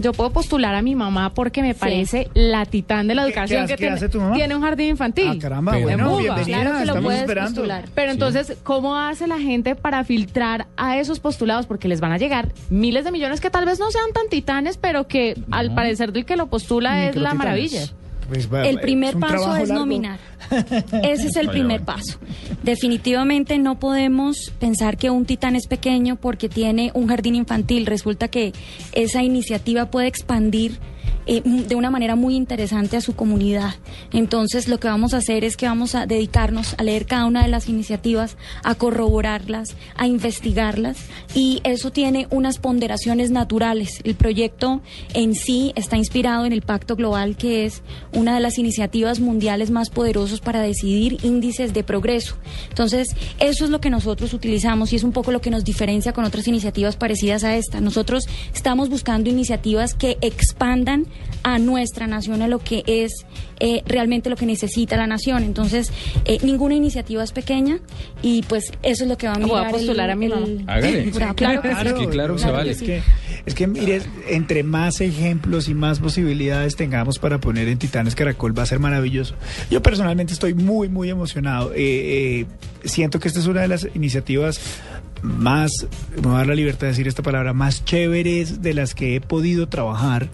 [0.02, 3.62] Yo puedo postular a mi mamá porque me parece la titán de la ¿Qué- educación
[3.62, 4.34] qué que qué tiene, hace tu mamá?
[4.34, 5.28] tiene un jardín infantil.
[5.30, 6.20] Ah, caramba, En bueno, Buga.
[6.34, 7.50] bienvenida, Claro que lo estamos puedes esperando.
[7.50, 7.84] postular.
[7.94, 8.14] Pero Sí.
[8.14, 11.66] entonces, ¿cómo hace la gente para filtrar a esos postulados?
[11.66, 14.76] Porque les van a llegar miles de millones que tal vez no sean tan titanes,
[14.76, 17.82] pero que al parecer del que lo postula es la maravilla.
[18.32, 19.84] Pues, va- El primer paso es largo.
[19.84, 20.18] nominar.
[21.02, 22.18] Ese es el primer paso.
[22.62, 27.84] Definitivamente no podemos pensar que un titán es pequeño porque tiene un jardín infantil.
[27.84, 28.54] Resulta que
[28.92, 30.78] esa iniciativa puede expandir
[31.26, 33.74] eh, m- de una manera muy interesante a su comunidad.
[34.12, 37.42] Entonces lo que vamos a hacer es que vamos a dedicarnos a leer cada una
[37.42, 40.96] de las iniciativas, a corroborarlas, a investigarlas
[41.34, 44.00] y eso tiene unas ponderaciones naturales.
[44.04, 44.80] El proyecto
[45.14, 47.82] en sí está inspirado en el Pacto Global que es
[48.12, 52.36] una de las iniciativas mundiales más poderosos para decidir índices de progreso.
[52.68, 53.08] Entonces,
[53.38, 56.24] eso es lo que nosotros utilizamos y es un poco lo que nos diferencia con
[56.24, 57.80] otras iniciativas parecidas a esta.
[57.80, 61.06] Nosotros estamos buscando iniciativas que expandan
[61.42, 63.12] a nuestra nación a lo que es
[63.60, 65.42] eh, realmente lo que necesita la nación.
[65.44, 65.92] Entonces,
[66.24, 67.78] eh, ninguna iniciativa es pequeña
[68.22, 70.28] y pues eso es lo que va a Voy a mirar postular el- a mi
[70.28, 70.46] mamá.
[70.46, 71.10] el- Hágale.
[71.36, 71.70] Claro que.
[71.70, 72.70] Es que claro que se vale.
[72.72, 73.02] Es que,
[73.46, 78.56] es que, mire, entre más ejemplos y más posibilidades tengamos para poner en Titanes Caracol
[78.56, 79.34] va a ser maravilloso.
[79.70, 81.72] Yo personalmente estoy muy, muy emocionado.
[81.74, 82.46] Eh, eh,
[82.84, 84.60] siento que esta es una de las iniciativas
[85.22, 88.94] más, me voy a dar la libertad de decir esta palabra, más chéveres de las
[88.94, 90.28] que he podido trabajar,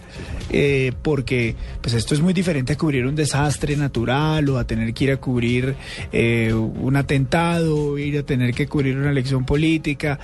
[0.49, 4.93] eh, porque pues esto es muy diferente a cubrir un desastre natural o a tener
[4.93, 5.75] que ir a cubrir
[6.11, 10.19] eh, un atentado, ir a tener que cubrir una elección política,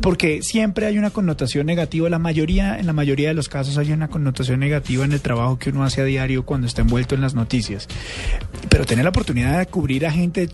[0.00, 3.92] porque siempre hay una connotación negativa, la mayoría, en la mayoría de los casos hay
[3.92, 7.22] una connotación negativa en el trabajo que uno hace a diario cuando está envuelto en
[7.22, 7.88] las noticias.
[8.68, 10.48] Pero tener la oportunidad de cubrir a gente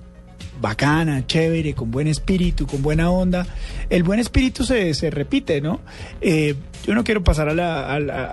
[0.60, 3.46] bacana, chévere, con buen espíritu, con buena onda.
[3.90, 5.80] El buen espíritu se, se repite, ¿no?
[6.20, 6.54] Eh,
[6.86, 8.24] yo no quiero pasar a la, a, la,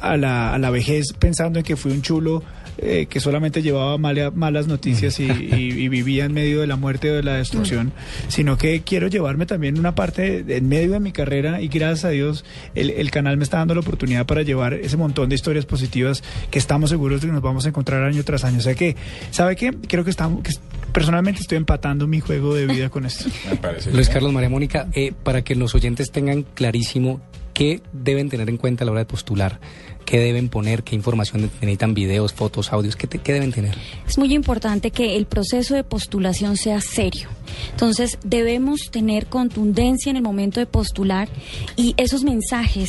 [0.00, 2.42] a la- a la vejez pensando en que fui un chulo
[2.80, 6.76] eh, que solamente llevaba mala- malas noticias y, y- y vivía en medio de la
[6.76, 7.92] muerte o de la destrucción,
[8.28, 12.04] sino que quiero llevarme también una parte de- en medio de mi carrera y gracias
[12.04, 12.44] a Dios
[12.76, 16.22] el, el canal me está dando la oportunidad para llevar ese montón de historias positivas
[16.52, 18.58] que estamos seguros de que nos vamos a encontrar año tras año.
[18.58, 18.94] O sea que,
[19.32, 19.72] ¿sabe qué?
[19.88, 20.52] Creo que estamos, que
[20.98, 23.30] personalmente estoy empatando mi juego de vida con esto.
[23.92, 27.20] Luis Carlos María Mónica, eh, para que los oyentes tengan clarísimo
[27.54, 29.60] qué deben tener en cuenta a la hora de postular,
[30.08, 33.76] qué deben poner, qué información necesitan, videos, fotos, audios, qué, te- qué deben tener.
[34.06, 37.28] Es muy importante que el proceso de postulación sea serio.
[37.72, 41.28] Entonces, debemos tener contundencia en el momento de postular
[41.76, 42.88] y esos mensajes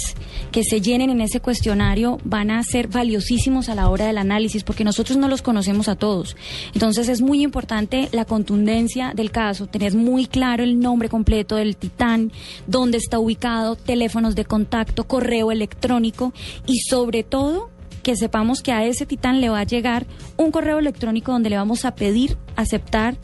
[0.52, 4.64] que se llenen en ese cuestionario van a ser valiosísimos a la hora del análisis
[4.64, 6.38] porque nosotros no los conocemos a todos.
[6.74, 11.76] Entonces, es muy importante la contundencia del caso, tener muy claro el nombre completo del
[11.76, 12.32] titán,
[12.68, 16.34] dónde está ubicado, teléfonos de contacto, correo electrónico
[16.66, 17.70] y sobre todo
[18.04, 20.06] que sepamos que a ese titán le va a llegar
[20.38, 23.18] un correo electrónico donde le vamos a pedir aceptar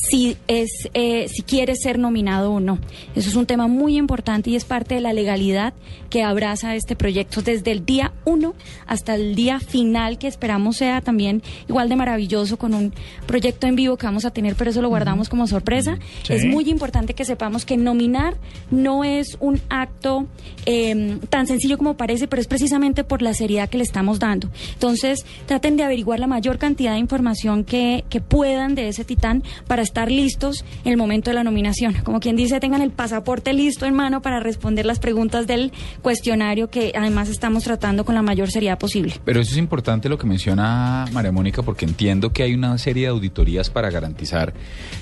[0.00, 2.78] si es eh, si quiere ser nominado o no.
[3.14, 5.74] Eso es un tema muy importante y es parte de la legalidad
[6.10, 8.54] que abraza este proyecto desde el día uno
[8.86, 12.92] hasta el día final que esperamos sea también igual de maravilloso con un
[13.26, 15.98] proyecto en vivo que vamos a tener, pero eso lo guardamos como sorpresa.
[16.22, 16.32] Sí.
[16.32, 18.36] Es muy importante que sepamos que nominar
[18.70, 20.26] no es un acto
[20.66, 24.50] eh, tan sencillo como parece, pero es precisamente por la seriedad que le estamos dando.
[24.74, 29.42] Entonces, traten de averiguar la mayor cantidad de información que, que puedan de ese titán
[29.66, 31.94] para estar listos en el momento de la nominación.
[32.04, 35.72] Como quien dice, tengan el pasaporte listo en mano para responder las preguntas del
[36.02, 39.14] cuestionario que además estamos tratando con la mayor seriedad posible.
[39.24, 43.04] Pero eso es importante lo que menciona María Mónica, porque entiendo que hay una serie
[43.04, 44.52] de auditorías para garantizar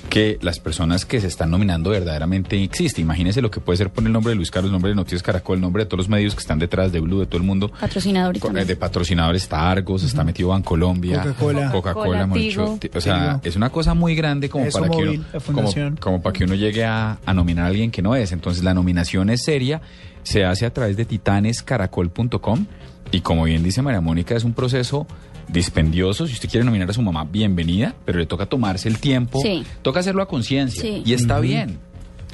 [0.09, 3.03] que las personas que se están nominando verdaderamente existen.
[3.03, 5.21] Imagínese lo que puede ser poner el nombre de Luis Carlos, el nombre de Noticias
[5.23, 7.43] Caracol, el nombre de todos los medios que están detrás de Blue, de todo el
[7.43, 7.69] mundo.
[7.79, 8.67] Patrocinadores Con- también.
[8.67, 11.71] de patrocinadores está Argos, está metido Bancolombia, Coca-Cola.
[11.71, 13.41] Coca-Cola, ti- o sea, Tigo.
[13.43, 16.43] es una cosa muy grande como Eso para que Móvil, uno, la como, para que
[16.43, 18.31] uno llegue a, a nominar a alguien que no es.
[18.31, 19.81] Entonces la nominación es seria,
[20.23, 22.65] se hace a través de titanescaracol.com
[23.11, 25.07] y como bien dice María Mónica, es un proceso
[25.47, 26.27] dispendioso.
[26.27, 29.63] Si usted quiere nominar a su mamá, bienvenida, pero le toca tomarse el tiempo, Sí.
[29.81, 31.03] toca hacerlo a conciencia Sí.
[31.05, 31.79] y está bien.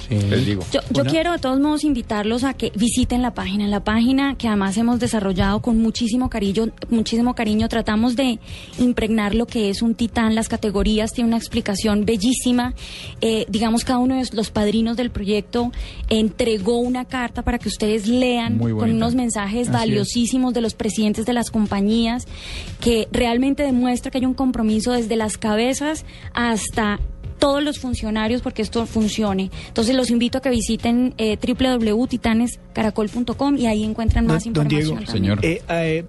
[0.10, 0.64] Les digo.
[0.72, 4.48] Yo, yo quiero de todos modos invitarlos a que visiten la página, la página que
[4.48, 7.70] además hemos desarrollado con muchísimo cariño, muchísimo cariño.
[7.70, 8.40] Tratamos de
[8.80, 12.74] impregnar lo que es un titán, las categorías, tiene una explicación bellísima.
[13.22, 15.72] Eh, digamos, cada uno de los padrinos del proyecto
[16.10, 19.72] entregó una carta para que ustedes lean con unos mensajes Así es.
[19.72, 22.28] valiosísimos de los presidentes de las compañías
[22.80, 27.00] que realmente demuestra que hay un compromiso desde las cabezas hasta
[27.44, 29.52] todos los funcionarios porque esto funcione.
[29.68, 35.22] Entonces los invito a que visiten eh, www.titanescaracol.com y ahí encuentran más Don- don información.
[35.22, 35.40] Diego, también.
[35.42, 36.06] eh, eh,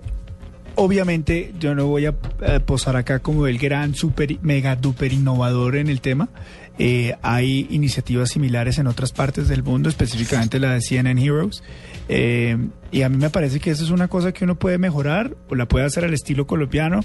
[0.77, 5.77] obviamente yo no voy a eh, posar acá como el gran, super, mega, duper innovador
[5.77, 6.29] en el tema.
[6.79, 11.63] Eh, hay iniciativas similares en otras partes del mundo, específicamente la de CNN Heroes.
[12.09, 12.57] Eh,
[12.95, 15.57] y a mí me parece que eso es una cosa que uno puede mejorar o
[15.57, 17.01] la puede hacer al estilo colombiano,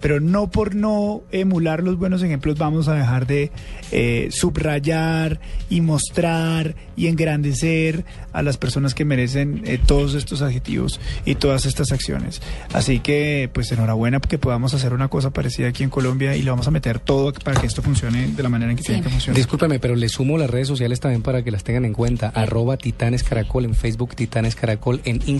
[0.00, 3.52] pero no por no emular los buenos ejemplos vamos a dejar de
[3.92, 10.98] eh, subrayar y mostrar y engrandecer a las personas que merecen eh, todos estos adjetivos
[11.26, 12.40] y todas estas acciones.
[12.72, 16.48] Así que, pues enhorabuena porque podamos hacer una cosa parecida aquí en Colombia y le
[16.48, 19.10] vamos a meter todo para que esto funcione de la manera en que tiene que
[19.10, 19.36] funcionar.
[19.36, 22.28] Discúlpeme, pero le sumo las redes sociales también para que las tengan en cuenta.
[22.28, 25.33] Arroba Titanes Caracol en Facebook, Titanes Caracol en Instagram,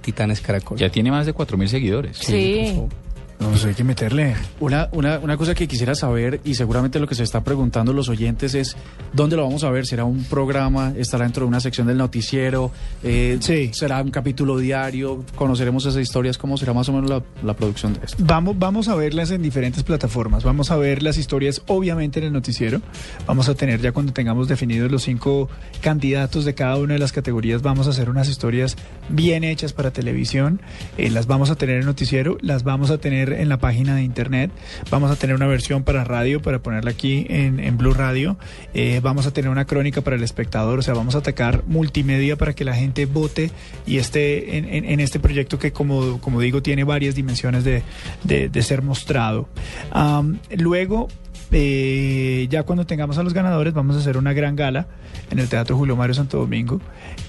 [0.00, 0.78] Titanes Caracol.
[0.78, 2.18] Ya tiene más de 4.000 seguidores.
[2.18, 2.74] Sí.
[3.40, 4.36] No, hay que meterle.
[4.60, 8.08] Una, una, una cosa que quisiera saber, y seguramente lo que se está preguntando los
[8.08, 8.76] oyentes es,
[9.12, 9.86] ¿dónde lo vamos a ver?
[9.86, 10.92] ¿Será un programa?
[10.96, 12.70] ¿Estará dentro de una sección del noticiero?
[13.02, 13.38] Eh,
[13.72, 15.24] ¿Será un capítulo diario?
[15.34, 16.36] ¿Conoceremos esas historias?
[16.36, 18.22] ¿Cómo será más o menos la, la producción de esto?
[18.24, 20.44] Vamos, vamos a verlas en diferentes plataformas.
[20.44, 22.82] Vamos a ver las historias, obviamente, en el noticiero.
[23.26, 25.48] Vamos a tener ya cuando tengamos definidos los cinco
[25.80, 28.76] candidatos de cada una de las categorías, vamos a hacer unas historias
[29.08, 30.60] bien hechas para televisión.
[30.98, 33.94] Eh, las vamos a tener en el noticiero, las vamos a tener en la página
[33.94, 34.50] de internet.
[34.90, 38.36] Vamos a tener una versión para radio, para ponerla aquí en, en Blue Radio.
[38.74, 40.78] Eh, vamos a tener una crónica para el espectador.
[40.78, 43.50] O sea, vamos a atacar multimedia para que la gente vote
[43.86, 47.82] y esté en, en- este proyecto que, como, como digo, tiene varias dimensiones de,
[48.24, 49.48] de- ser mostrado.
[49.92, 51.08] Am, luego,
[51.52, 54.86] eh, ya cuando tengamos a los ganadores, vamos a hacer una gran gala
[55.30, 56.80] en el Teatro Julio Mario Santo Domingo,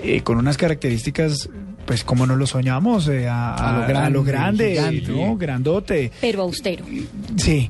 [0.03, 1.49] eh, con unas características,
[1.85, 5.11] pues como no lo soñamos, eh, a, A lo a- a grande, lo grande, gigante.
[5.11, 5.37] ¿no?
[5.37, 6.11] Grandote.
[6.21, 6.85] Pero austero.
[7.37, 7.69] Sí.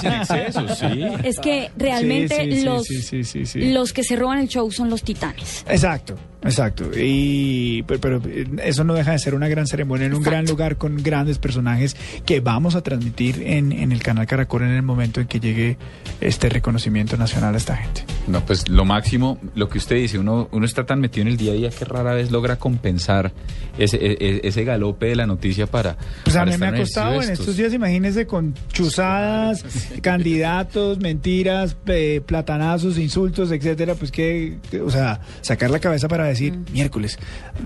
[0.00, 1.04] Sin exceso, sí.
[1.24, 3.72] Es que realmente Sí, sí, sí, los, sí, sí, sí, sí.
[3.72, 5.64] los que se roban el show son los titanes.
[5.68, 6.90] Exacto, exacto.
[6.96, 10.44] Y pero, pero, eh, eso no deja de ser una gran ceremonia en un gran
[10.46, 14.82] lugar con grandes personajes que vamos a transmitir en, en el canal Caracol en el
[14.82, 15.76] momento en que llegue
[16.20, 18.04] este reconocimiento nacional a esta gente.
[18.28, 21.36] No, pues lo máximo, lo que usted dice, uno, uno está tan metido en el
[21.36, 23.32] día a día que rara vez logra compensar
[23.78, 25.96] ese, e- e- ese galope de la noticia para.
[26.22, 27.40] Pues a para mí me ha costado en estos.
[27.40, 29.64] estos días, imagínese, con chuzadas,
[30.02, 36.56] candidatos, mentiras, eh, platanazos, insultos, etcétera, pues que, o sea, sacar la cabeza para decir,
[36.72, 37.18] miércoles,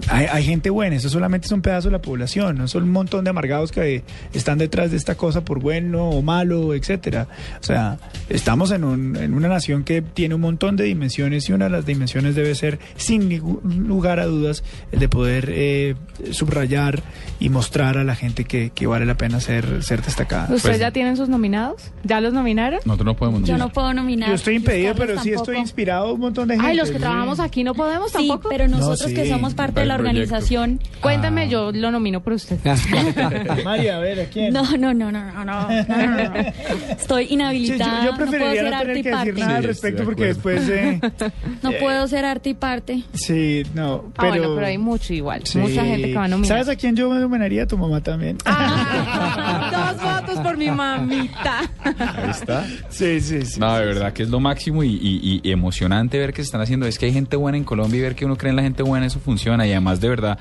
[0.08, 2.92] hay, hay gente buena, eso solamente es un pedazo de la población, no son un
[2.92, 7.28] montón de amargados que están detrás de esta cosa por bueno o malo, etcétera.
[7.60, 7.98] O sea,
[8.30, 11.72] estamos en, un- en una nación que tiene un montón de dimensiones y una de
[11.72, 13.40] las dimensiones debe ser, sin
[13.87, 15.94] lugar a dudas, el de poder eh,
[16.30, 17.02] subrayar
[17.38, 20.44] y mostrar a la gente que, vale la pena ser, ser destacada.
[20.44, 21.90] ¿Ustedes pues, ya tienen sus nominados?
[22.04, 22.80] ¿Ya los nominaron?
[22.85, 23.59] Nosotros no podemos nominar.
[23.59, 24.28] Yo no puedo nominar.
[24.28, 26.70] Yo estoy impedido, pero sí estoy inspirado un montón de gente.
[26.70, 28.48] Ay, los que trabajamos aquí no podemos sí, tampoco.
[28.48, 30.80] pero nosotros que somos parte de la organización.
[31.00, 31.46] Cuéntame, ah.
[31.46, 32.59] yo lo nomino por usted.
[34.50, 35.68] No, no, no, no, no, no.
[36.90, 38.04] estoy inhabilitada.
[38.04, 40.68] yo, preferiría puedo tener decir nada al respecto porque después...
[40.68, 41.01] eh,
[41.62, 43.03] No puedo ser arte y parte.
[43.12, 44.29] sí, no, Ah, pero...
[44.31, 45.42] bueno, pero hay mucho igual.
[45.44, 45.59] sí.
[45.59, 46.49] Mucha gente que va a nominar.
[46.49, 47.64] ¿Sabes a quién yo me nominaría?
[47.64, 48.38] A tu mamá también.
[48.44, 51.61] Ah, dos votos por mi mamita.
[51.85, 52.64] Ahí está.
[52.88, 53.61] Sí, sí, sí.
[53.61, 56.61] No, de verdad que es lo máximo y, y- y emocionante ver que se están
[56.61, 56.87] haciendo.
[56.87, 58.83] Es que hay gente buena en Colombia y ver que uno cree en la gente
[58.83, 59.66] buena, eso funciona.
[59.66, 60.38] Y además, de verdad,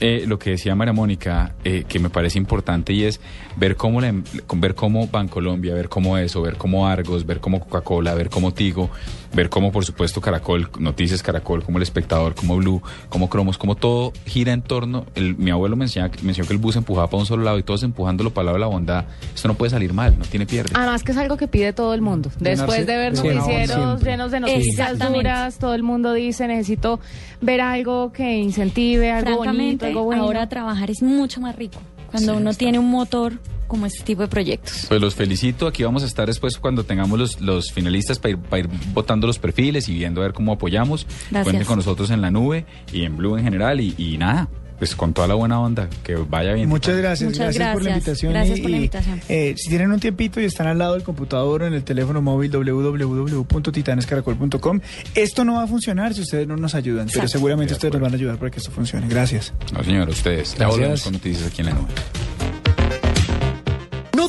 [0.00, 3.20] eh, lo que decía María Mónica, eh, que me parece importante y es
[3.56, 7.40] ver cómo, la, em- con- ver cómo Bancolombia, ver cómo eso, ver cómo Argos, ver
[7.40, 8.90] cómo Coca-Cola, ver cómo Tigo,
[9.34, 13.76] ver cómo, por supuesto, Caracol, Noticias Caracol, como El Espectador, como Blue, como Cromos, como
[13.76, 15.06] todo gira en torno.
[15.14, 17.62] el- mi abuelo me enseñaba- mencionó que el bus empujaba para un solo lado y
[17.62, 19.04] todos empujándolo para el lado de la bondad.
[19.34, 20.70] Esto no puede salir mal, no tiene pierde.
[20.74, 22.30] Además que es algo que pide todo el mundo.
[22.38, 27.00] Después de ver noticieros llenos de noticias duras, todo el mundo dice necesito
[27.40, 30.22] ver algo que incentive, algo bonito, Francamente, algo bueno.
[30.24, 34.28] ahora trabajar es mucho más rico cuando uno tiene un motor como este tipo de
[34.28, 34.84] proyectos.
[34.86, 35.66] Pues los felicito.
[35.66, 39.26] Aquí vamos a estar después cuando tengamos los, los finalistas para ir, para ir votando
[39.26, 41.06] los perfiles y viendo a ver cómo apoyamos.
[41.30, 41.44] Gracias.
[41.44, 43.80] Cuenten con nosotros en la nube y en Blue en general.
[43.80, 44.50] Y, y nada,
[44.82, 45.88] pues con toda la buena onda.
[46.02, 46.68] Que vaya bien.
[46.68, 48.32] Muchas gracias, Muchas gracias, por la invitación.
[48.32, 49.20] Gracias y- por la y, invitación.
[49.28, 52.20] eh, si tienen un tiempito y están al lado del computador o en el teléfono
[52.20, 54.80] móvil www.titanescaracol.com,
[55.14, 58.02] esto no va a funcionar si ustedes no nos ayudan, pero seguramente De ustedes nos
[58.02, 59.06] van a ayudar para que esto funcione.
[59.08, 59.52] Gracias.
[59.72, 60.54] No, señor, ustedes.
[60.54, 60.76] Ya Gracias.
[60.76, 61.86] volvemos con noticias aquí en la nube.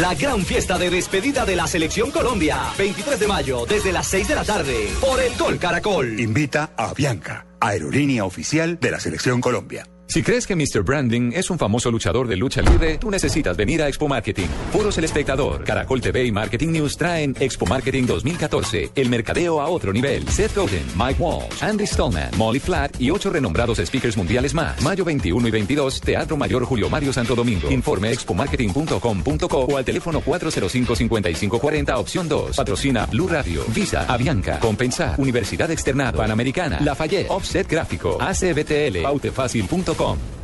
[0.00, 2.58] La gran fiesta de despedida de la Selección Colombia.
[2.76, 6.18] 23 de mayo, desde las 6 de la tarde, por el Gol Caracol.
[6.18, 9.86] Invita a Bianca, aerolínea oficial de la Selección Colombia.
[10.06, 10.84] Si crees que Mr.
[10.84, 14.46] Branding es un famoso luchador de lucha libre, tú necesitas venir a Expo Marketing.
[14.70, 19.68] Foros El Espectador, Caracol TV y Marketing News traen Expo Marketing 2014, el mercadeo a
[19.68, 20.28] otro nivel.
[20.28, 24.80] Seth Godin, Mike Walsh, Andy Stallman, Molly Flat y ocho renombrados speakers mundiales más.
[24.82, 27.70] Mayo 21 y 22, Teatro Mayor Julio Mario Santo Domingo.
[27.70, 32.56] Informe expomarketing.com.co o al teléfono 405-5540, opción 2.
[32.56, 40.43] Patrocina Blue Radio, Visa, Avianca, Compensar, Universidad Externado, Panamericana, Lafayette, Offset Gráfico, ACBTL, pautefacil.com www.radiocomunitaria.com.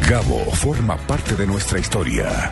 [0.09, 2.51] Gabo forma parte de nuestra historia.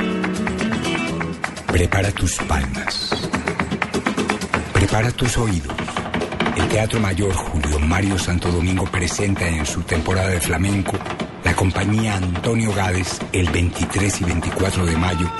[1.71, 3.09] Prepara tus palmas.
[4.73, 5.73] Prepara tus oídos.
[6.57, 10.99] El Teatro Mayor Julio Mario Santo Domingo presenta en su temporada de flamenco
[11.45, 15.31] la compañía Antonio Gades el 23 y 24 de mayo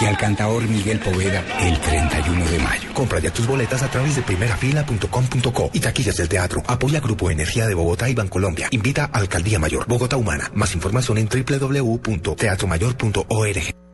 [0.00, 2.92] y al cantador Miguel Poveda el 31 de mayo.
[2.92, 6.62] Compra ya tus boletas a través de primerafila.com.co y taquillas del teatro.
[6.66, 8.68] Apoya Grupo Energía de Bogotá y Bancolombia.
[8.72, 10.50] Invita a Alcaldía Mayor, Bogotá Humana.
[10.54, 13.87] Más información en www.teatromayor.org.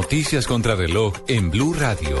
[0.00, 2.18] Noticias contra reloj en Blue Radio.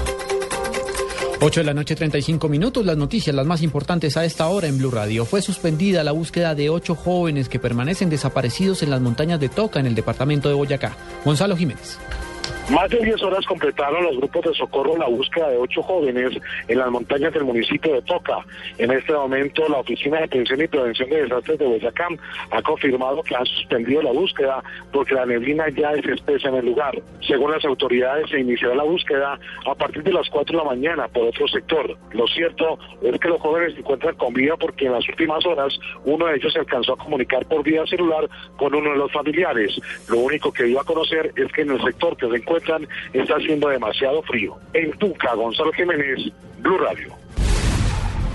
[1.40, 2.84] 8 de la noche, 35 minutos.
[2.84, 5.24] Las noticias, las más importantes a esta hora en Blue Radio.
[5.24, 9.78] Fue suspendida la búsqueda de ocho jóvenes que permanecen desaparecidos en las montañas de Toca,
[9.78, 10.96] en el departamento de Boyacá.
[11.24, 11.98] Gonzalo Jiménez.
[12.70, 16.38] Más de 10 horas completaron los grupos de socorro la búsqueda de ocho jóvenes
[16.68, 18.44] en las montañas del municipio de Toca.
[18.76, 22.08] En este momento, la Oficina de Atención y Prevención de Desastres de Boyacá
[22.50, 24.62] ha confirmado que han suspendido la búsqueda
[24.92, 27.00] porque la neblina ya es espesa en el lugar.
[27.26, 31.08] Según las autoridades, se iniciará la búsqueda a partir de las 4 de la mañana
[31.08, 31.96] por otro sector.
[32.12, 35.78] Lo cierto es que los jóvenes se encuentran con vida porque en las últimas horas
[36.04, 39.80] uno de ellos se alcanzó a comunicar por vía celular con uno de los familiares.
[40.10, 43.34] Lo único que dio a conocer es que en el sector que se encuentra está
[43.34, 44.56] haciendo demasiado frío.
[44.72, 47.18] En Tuca, Gonzalo Jiménez, Blue Radio.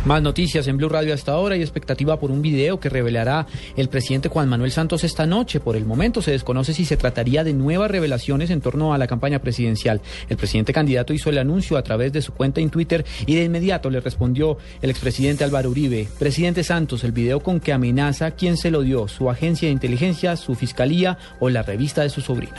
[0.06, 3.48] Más noticias en Blue Radio hasta ahora y expectativa por un video que revelará
[3.78, 5.62] el presidente Juan Manuel Santos esta noche.
[5.62, 9.08] Por el momento se desconoce si se trataría de nuevas revelaciones en torno a la
[9.08, 10.02] campaña presidencial.
[10.28, 13.46] El presidente candidato hizo el anuncio a través de su cuenta en Twitter y de
[13.46, 16.10] inmediato le respondió el expresidente Álvaro Uribe.
[16.20, 20.36] Presidente Santos, el video con que amenaza quién se lo dio, su agencia de inteligencia,
[20.36, 22.58] su fiscalía o la revista de su sobrino.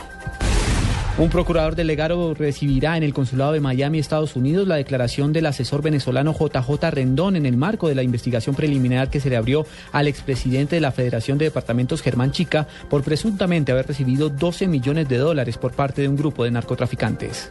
[1.16, 5.80] Un procurador delegado recibirá en el consulado de Miami, Estados Unidos, la declaración del asesor
[5.80, 10.08] venezolano JJ Rendón en el marco de la investigación preliminar que se le abrió al
[10.08, 15.18] expresidente de la Federación de Departamentos, Germán Chica, por presuntamente haber recibido 12 millones de
[15.18, 17.48] dólares por parte de un grupo de narcotraficantes.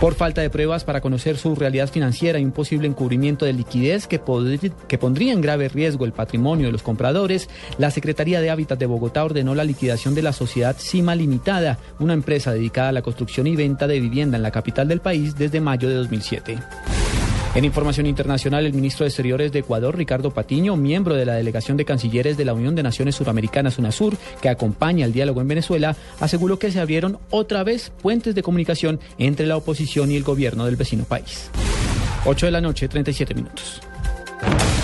[0.00, 4.06] Por falta de pruebas para conocer su realidad financiera y un posible encubrimiento de liquidez
[4.06, 4.20] que,
[4.86, 8.86] que, pondría en grave riesgo el patrimonio de los compradores, la Secretaría de Hábitat de
[8.86, 13.48] Bogotá ordenó la liquidación de la sociedad Cima Limitada, una empresa dedicada a la construcción
[13.48, 16.58] y venta de vivienda en la capital del país desde mayo de 2007.
[17.54, 21.76] En información internacional, el ministro de Exteriores de Ecuador, Ricardo Patiño, miembro de la delegación
[21.76, 25.96] de cancilleres de la Unión de Naciones Suramericanas, UNASUR, que acompaña el diálogo en Venezuela,
[26.20, 30.66] aseguró que se abrieron otra vez puentes de comunicación entre la oposición y el gobierno
[30.66, 31.50] del vecino país.
[32.26, 33.80] 8 de la noche, 37 minutos.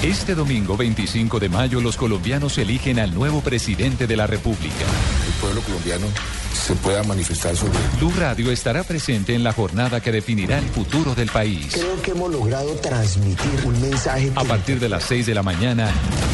[0.02, 4.84] Este domingo 25 de mayo los colombianos eligen al nuevo presidente de la República.
[5.26, 6.06] El pueblo colombiano
[6.52, 11.14] se pueda manifestar sobre Blue Radio estará presente en la jornada que definirá el futuro
[11.14, 11.72] del país.
[11.72, 14.30] Creo que hemos logrado transmitir un mensaje.
[14.34, 15.90] A partir de las 6 de la mañana,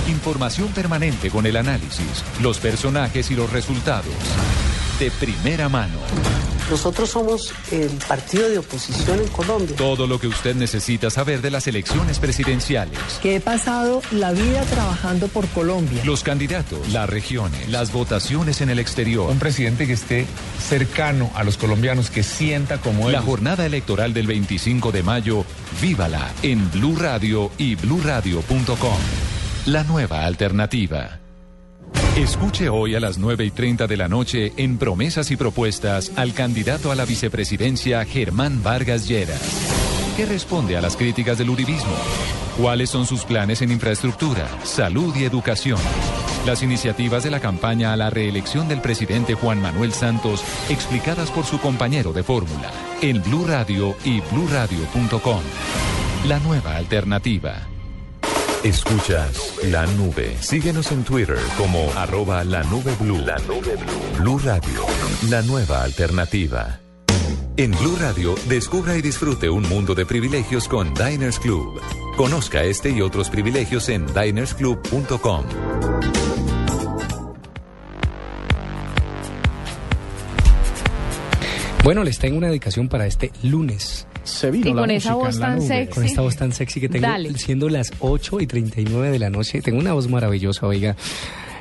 [0.08, 4.14] información permanente con el análisis, los personajes y los resultados.
[4.98, 5.98] De primera mano.
[6.70, 9.74] Nosotros somos el partido de oposición en Colombia.
[9.76, 12.98] Todo lo que usted necesita saber de las elecciones presidenciales.
[13.20, 16.02] Que he pasado la vida trabajando por Colombia.
[16.04, 19.30] Los candidatos, las regiones, las votaciones en el exterior.
[19.30, 20.26] Un presidente que esté
[20.68, 23.12] cercano a los colombianos, que sienta como él.
[23.12, 25.44] La jornada electoral del 25 de mayo,
[25.82, 28.98] vívala en Blue Radio y bluradio.com.
[29.66, 31.19] La nueva alternativa.
[32.20, 36.34] Escuche hoy a las 9 y 30 de la noche en Promesas y Propuestas al
[36.34, 39.40] candidato a la vicepresidencia Germán Vargas Lleras.
[40.18, 41.94] ¿Qué responde a las críticas del uribismo?
[42.58, 45.78] ¿Cuáles son sus planes en infraestructura, salud y educación?
[46.44, 51.46] Las iniciativas de la campaña a la reelección del presidente Juan Manuel Santos, explicadas por
[51.46, 55.40] su compañero de fórmula, en Blue Radio y bluradio.com.
[56.26, 57.66] La nueva alternativa.
[58.64, 60.36] Escuchas la nube.
[60.38, 63.16] Síguenos en Twitter como arroba la nube blue.
[63.16, 64.18] La nube blue.
[64.18, 64.84] Blue Radio,
[65.30, 66.78] la nueva alternativa.
[67.56, 71.80] En Blue Radio, descubra y disfrute un mundo de privilegios con Diners Club.
[72.18, 75.44] Conozca este y otros privilegios en dinersclub.com.
[81.82, 84.06] Bueno, les tengo una dedicación para este lunes.
[84.24, 85.66] Se vino Y la con esa voz tan nube.
[85.66, 85.94] sexy.
[85.94, 87.32] Con esta voz tan sexy que tengo, Dale.
[87.38, 89.62] siendo las 8 y 39 de la noche.
[89.62, 90.96] Tengo una voz maravillosa, oiga.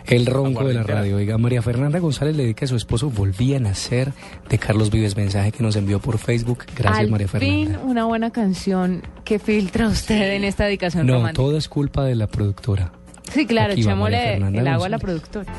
[0.05, 1.37] El ronco de la radio, oiga.
[1.37, 4.11] María Fernanda González le dedica a su esposo Volví a nacer
[4.49, 6.63] de Carlos Vives, mensaje que nos envió por Facebook.
[6.75, 7.79] Gracias, Al María Fernanda.
[7.79, 11.43] fin, una buena canción que filtra usted en esta dedicación No, romántica.
[11.43, 12.91] todo es culpa de la productora.
[13.31, 15.53] Sí, claro, echémosle el agua a la productora.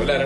[0.00, 0.16] Hola,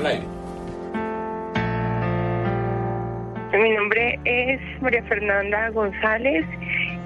[3.53, 6.47] Mi nombre es María Fernanda González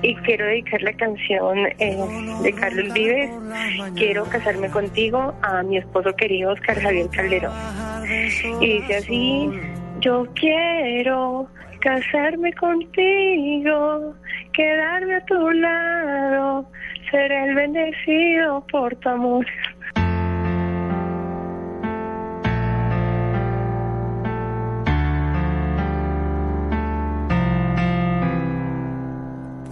[0.03, 1.97] y quiero dedicar la canción eh,
[2.43, 3.31] de Carlos Vives.
[3.97, 7.53] Quiero casarme contigo a mi esposo querido Oscar Javier Calderón.
[8.61, 9.51] Y dice así,
[10.01, 11.49] yo quiero
[11.81, 14.15] casarme contigo,
[14.53, 16.71] quedarme a tu lado,
[17.11, 19.47] ser el bendecido por tu amor.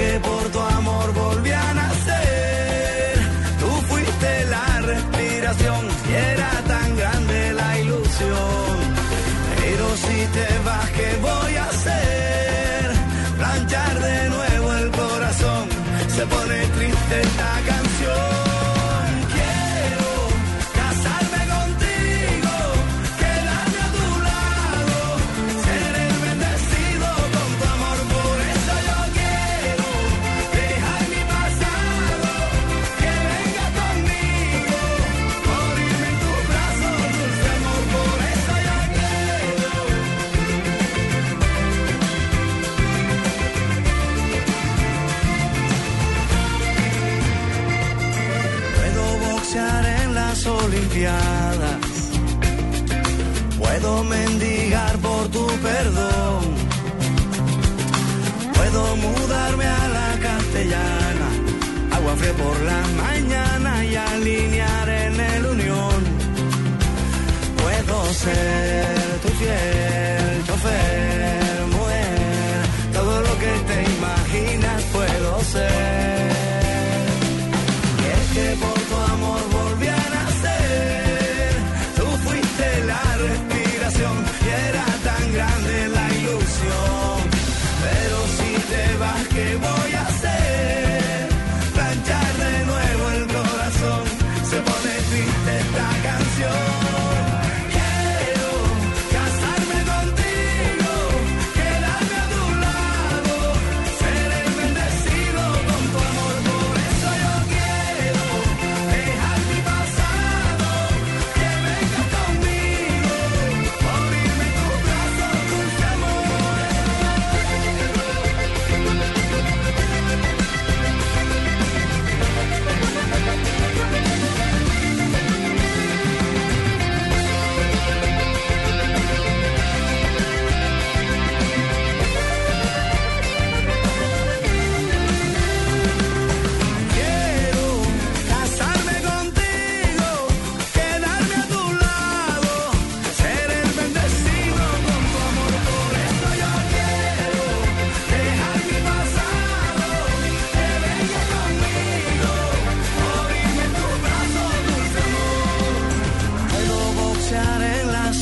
[0.00, 3.14] Que por tu amor volví a nacer.
[3.60, 8.76] Tú fuiste la respiración y era tan grande la ilusión.
[9.58, 12.84] Pero si te vas, ¿qué voy a hacer?
[13.38, 15.64] Planchar de nuevo el corazón.
[16.16, 16.89] Se pone triste
[53.58, 56.42] Puedo mendigar por tu perdón.
[58.54, 61.28] Puedo mudarme a la castellana.
[61.96, 66.00] Agua fría por la mañana y alinear en el unión.
[67.62, 72.62] Puedo ser tu fiel chofer, mujer.
[72.92, 76.39] Todo lo que te imaginas puedo ser.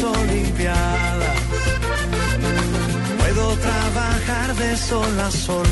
[0.02, 1.38] Olimpiadas,
[3.18, 5.66] puedo trabajar de sol a sol.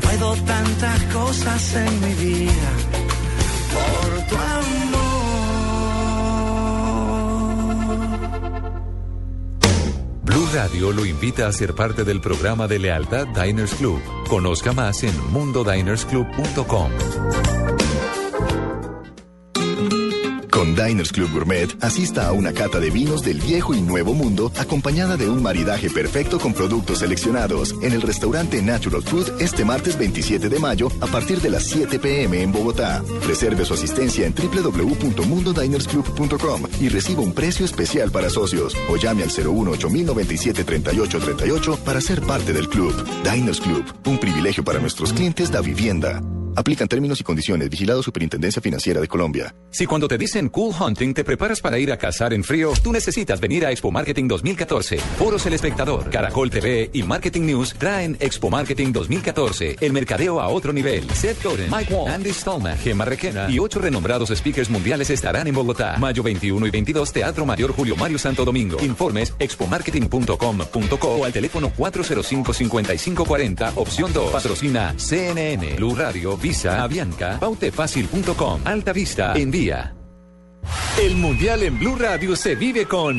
[0.00, 2.70] Puedo tantas cosas en mi vida
[3.74, 4.72] por tu amor.
[10.22, 14.00] Blue Radio lo invita a ser parte del programa de lealtad Diners Club.
[14.28, 16.90] Conozca más en mundodinersclub.com.
[20.74, 25.16] Diners Club Gourmet, asista a una cata de vinos del viejo y nuevo mundo, acompañada
[25.16, 30.48] de un maridaje perfecto con productos seleccionados en el restaurante Natural Food este martes 27
[30.48, 33.02] de mayo a partir de las 7 pm en Bogotá.
[33.26, 39.30] Reserve su asistencia en www.mundodinersclub.com y reciba un precio especial para socios o llame al
[39.30, 42.92] 01 8097 3838 para ser parte del club.
[43.22, 46.20] Diners Club, un privilegio para nuestros clientes da vivienda.
[46.54, 47.70] Aplican términos y condiciones.
[47.70, 49.54] Vigilado Superintendencia Financiera de Colombia.
[49.70, 52.92] Si cuando te dicen Cool Hunting te preparas para ir a cazar en frío, tú
[52.92, 54.98] necesitas venir a Expo Marketing 2014.
[54.98, 59.76] Foros El Espectador, Caracol TV y Marketing News traen Expo Marketing 2014.
[59.80, 61.08] El mercadeo a otro nivel.
[61.10, 65.54] Seth Godin, Mike Wong, Andy Stallman, Gemma Requena y ocho renombrados speakers mundiales estarán en
[65.54, 65.96] Bogotá.
[65.98, 68.78] Mayo 21 y 22, Teatro Mayor Julio Mario Santo Domingo.
[68.82, 74.32] Informes expomarketing.com.co o al teléfono 405-5540, opción 2.
[74.32, 79.94] Patrocina CNN, Blue Radio, Visa, Avianca, pautefacil.com, Alta Vista, Envía.
[81.00, 83.18] El Mundial en Blue Radio se vive con...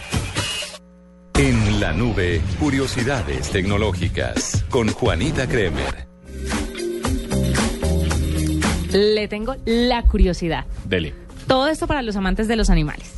[1.81, 6.05] La nube, curiosidades tecnológicas con Juanita Kremer.
[8.93, 10.65] Le tengo la curiosidad.
[10.85, 11.15] Dele.
[11.47, 13.15] Todo esto para los amantes de los animales.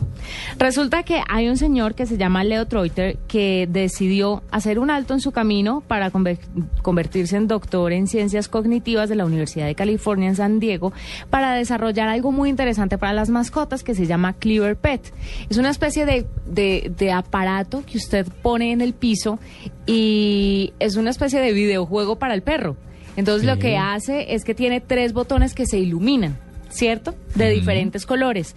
[0.60, 5.14] Resulta que hay un señor que se llama Leo Troiter que decidió hacer un alto
[5.14, 6.38] en su camino para conver-
[6.82, 10.94] convertirse en doctor en ciencias cognitivas de la Universidad de California en San Diego
[11.30, 15.14] para desarrollar algo muy interesante para las mascotas que se llama Cleaver Pet.
[15.50, 19.40] Es una especie de, de- de aparato que usted pone en el piso
[19.86, 22.78] y es una especie de videojuego para el perro.
[23.16, 26.38] Entonces lo que hace es que tiene tres botones que se iluminan,
[26.70, 27.14] ¿cierto?
[27.36, 28.56] De diferentes colores.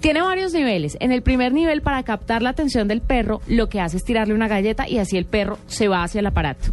[0.00, 0.96] Tiene varios niveles.
[1.00, 4.32] En el primer nivel, para captar la atención del perro, lo que hace es tirarle
[4.32, 6.72] una galleta y así el perro se va hacia el aparato.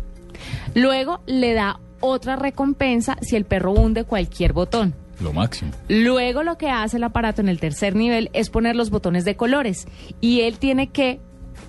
[0.73, 4.93] Luego le da otra recompensa si el perro hunde cualquier botón.
[5.19, 5.71] Lo máximo.
[5.89, 9.36] Luego lo que hace el aparato en el tercer nivel es poner los botones de
[9.36, 9.88] colores
[10.21, 11.19] y él tiene que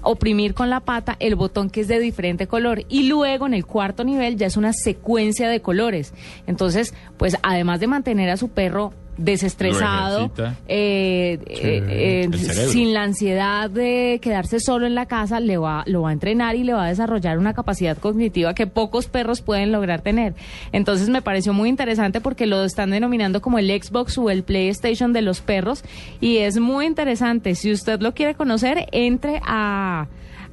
[0.03, 3.67] oprimir con la pata el botón que es de diferente color y luego en el
[3.67, 6.13] cuarto nivel ya es una secuencia de colores.
[6.47, 10.31] Entonces, pues además de mantener a su perro desestresado,
[10.69, 16.03] eh, eh, eh, sin la ansiedad de quedarse solo en la casa, le va, lo
[16.03, 19.73] va a entrenar y le va a desarrollar una capacidad cognitiva que pocos perros pueden
[19.73, 20.35] lograr tener.
[20.73, 25.13] Entonces me pareció muy interesante porque lo están denominando como el Xbox o el PlayStation
[25.13, 25.83] de los perros
[26.21, 27.57] y es muy interesante.
[27.57, 30.07] Si usted lo quiere conocer, entre a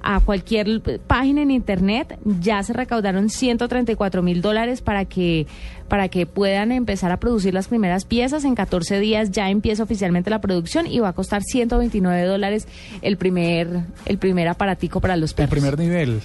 [0.05, 2.17] a cualquier página en internet.
[2.23, 5.47] Ya se recaudaron 134 mil dólares para que,
[5.89, 8.45] para que puedan empezar a producir las primeras piezas.
[8.45, 12.67] En 14 días ya empieza oficialmente la producción y va a costar 129 dólares
[13.01, 13.67] el primer,
[14.05, 15.51] el primer aparatico para los El perros.
[15.51, 16.21] primer nivel.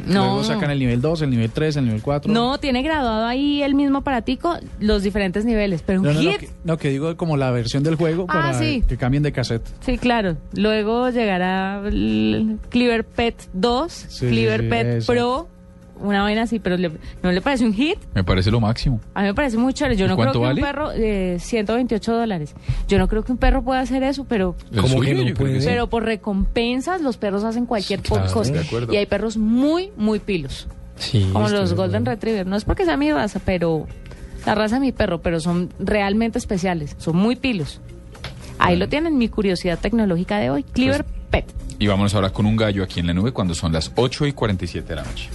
[0.06, 0.24] No.
[0.24, 2.32] Luego sacan el nivel 2, el nivel 3, el nivel 4.
[2.32, 6.30] No, tiene graduado ahí el mismo aparatico, los diferentes niveles, pero un No, no, no,
[6.30, 6.40] hit.
[6.40, 8.82] que, no, que digo como la versión del juego Ah, para sí.
[8.88, 9.66] que cambien de cassette.
[9.80, 10.36] Sí, claro.
[10.54, 11.82] Luego llegará
[12.70, 15.12] Cleaver Pet 2, Sí, Cleaver sí, Pet eso.
[15.12, 15.48] Pro,
[16.00, 16.92] una vaina así, pero le-
[17.22, 17.98] ¿no le parece un hit?
[18.14, 19.00] Me parece lo máximo.
[19.14, 19.96] A mí me parece muy chévere.
[19.96, 20.60] Yo ¿Y no creo que vale?
[20.60, 22.54] un perro, eh, 128 dólares.
[22.88, 24.54] Yo no creo que un perro pueda hacer eso, pero...
[24.72, 25.60] El ¿Cómo que no puede?
[25.60, 25.66] sí.
[25.66, 28.52] Pero por recompensas los perros hacen cualquier po- Claro, cosa.
[28.52, 28.92] de acuerdo.
[28.92, 30.66] Y hay perros muy, muy pilos.
[30.96, 32.04] Sí, como los de Golden.
[32.04, 32.46] Retriever.
[32.46, 33.86] No es porque sea mi raza, pero...
[34.46, 36.94] La raza de mi perro, pero son realmente especiales.
[36.98, 37.80] Son muy pilos.
[38.58, 40.62] Ahí lo tienen, mi curiosidad tecnológica de hoy.
[40.62, 41.46] Cleaver Pet.
[41.78, 44.32] Y vámonos ahora con un gallo aquí en la nube cuando son las 8 y
[44.32, 45.28] 47 de la noche.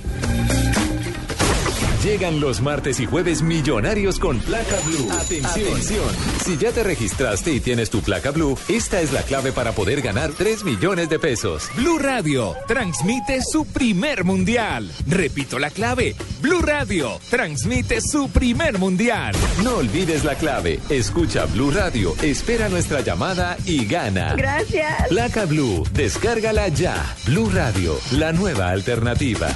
[2.04, 5.10] Llegan los martes y jueves millonarios con placa blue.
[5.10, 6.10] Atención.
[6.44, 10.02] Si ya te registraste y tienes tu placa blue, esta es la clave para poder
[10.02, 11.70] ganar 3 millones de pesos.
[11.78, 14.92] Blue Radio transmite su primer mundial.
[15.08, 16.14] Repito la clave.
[16.42, 19.34] Blue Radio transmite su primer mundial.
[19.64, 20.82] No olvides la clave.
[20.90, 24.36] Escucha Blue Radio, espera nuestra llamada y gana.
[24.36, 25.08] Gracias.
[25.08, 27.16] Placa Blue, descárgala ya.
[27.28, 29.48] Blue Radio, la nueva alternativa.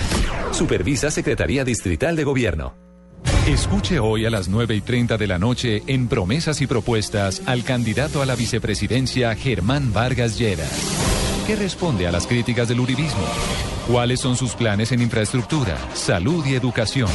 [0.54, 2.37] Supervisa Secretaría Distrital de Gobierno.
[3.48, 7.64] Escuche hoy a las 9 y 30 de la noche en Promesas y Propuestas al
[7.64, 10.72] candidato a la vicepresidencia Germán Vargas Lleras.
[11.48, 13.26] ¿Qué responde a las críticas del uribismo?
[13.88, 17.10] ¿Cuáles son sus planes en infraestructura, salud y educación?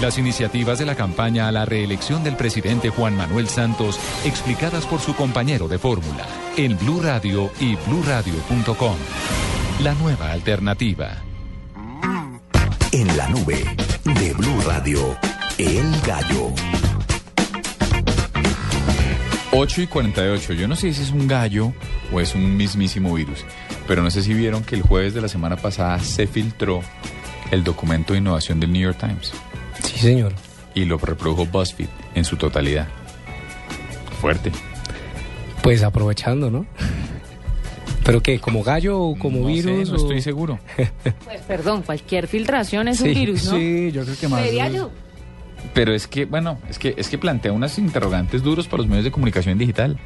[0.00, 5.00] Las iniciativas de la campaña a la reelección del presidente Juan Manuel Santos explicadas por
[5.00, 6.24] su compañero de fórmula
[6.56, 8.96] en Blue Radio y bluradio.com.
[9.80, 11.20] La nueva alternativa.
[12.92, 13.64] En la nube
[14.04, 15.16] de Blue Radio,
[15.58, 16.52] El Gallo.
[19.52, 20.52] 8 y 48.
[20.54, 21.72] Yo no sé si es un gallo
[22.10, 23.44] o es un mismísimo virus,
[23.86, 26.82] pero no sé si vieron que el jueves de la semana pasada se filtró
[27.50, 29.32] el documento de innovación del New York Times.
[29.82, 30.32] Sí, señor.
[30.74, 32.88] Y lo reprodujo BuzzFeed en su totalidad.
[34.20, 34.50] Fuerte.
[35.62, 36.66] Pues aprovechando, ¿no?
[38.04, 38.38] ¿Pero qué?
[38.40, 39.88] ¿Como gallo o como No sé, virus?
[39.90, 40.58] no o- estoy seguro.
[41.24, 43.56] Pues perdón, cualquier filtración es un virus, ¿no?
[43.56, 44.40] Sí, yo creo que más.
[44.40, 44.90] Creería yo.
[45.74, 49.04] Pero es que, bueno, es que, es que plantea unas interrogantes duros para los medios
[49.04, 49.98] de comunicación digital.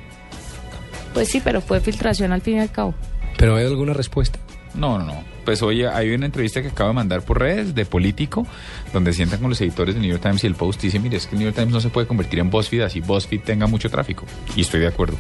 [1.15, 2.95] Pues sí, pero fue filtración al fin y al cabo.
[3.39, 4.39] ¿Pero hay alguna respuesta?
[4.75, 5.25] No, no, no.
[5.47, 8.47] Pues hoy hay una entrevista que acabo de mandar por redes de Político,
[8.93, 11.17] donde sientan con los editores del New York Times y el Post y dice, mire,
[11.17, 13.67] es que el New York Times no se puede convertir en BuzzFeed así BuzzFeed tenga
[13.67, 14.27] mucho tráfico.
[14.55, 15.17] Y estoy de acuerdo.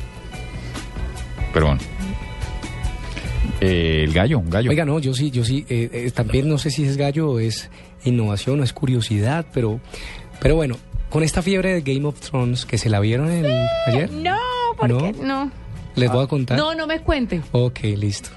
[1.55, 1.81] Pero bueno.
[3.61, 4.70] Eh, el gallo, un gallo.
[4.70, 7.38] Oiga, no, yo sí, yo sí, eh, eh, también no sé si es gallo o
[7.38, 7.70] es
[8.04, 9.80] innovación o es curiosidad, pero,
[10.40, 10.76] pero bueno,
[11.09, 13.46] con esta fiebre de Game of Thrones que se la vieron el,
[13.86, 14.36] ayer, No,
[14.78, 14.98] ¿por ¿No?
[14.98, 15.12] qué?
[15.22, 15.50] No.
[15.94, 16.59] les voy a contar.
[16.59, 17.40] No, no me cuente.
[17.52, 18.28] Ok, listo.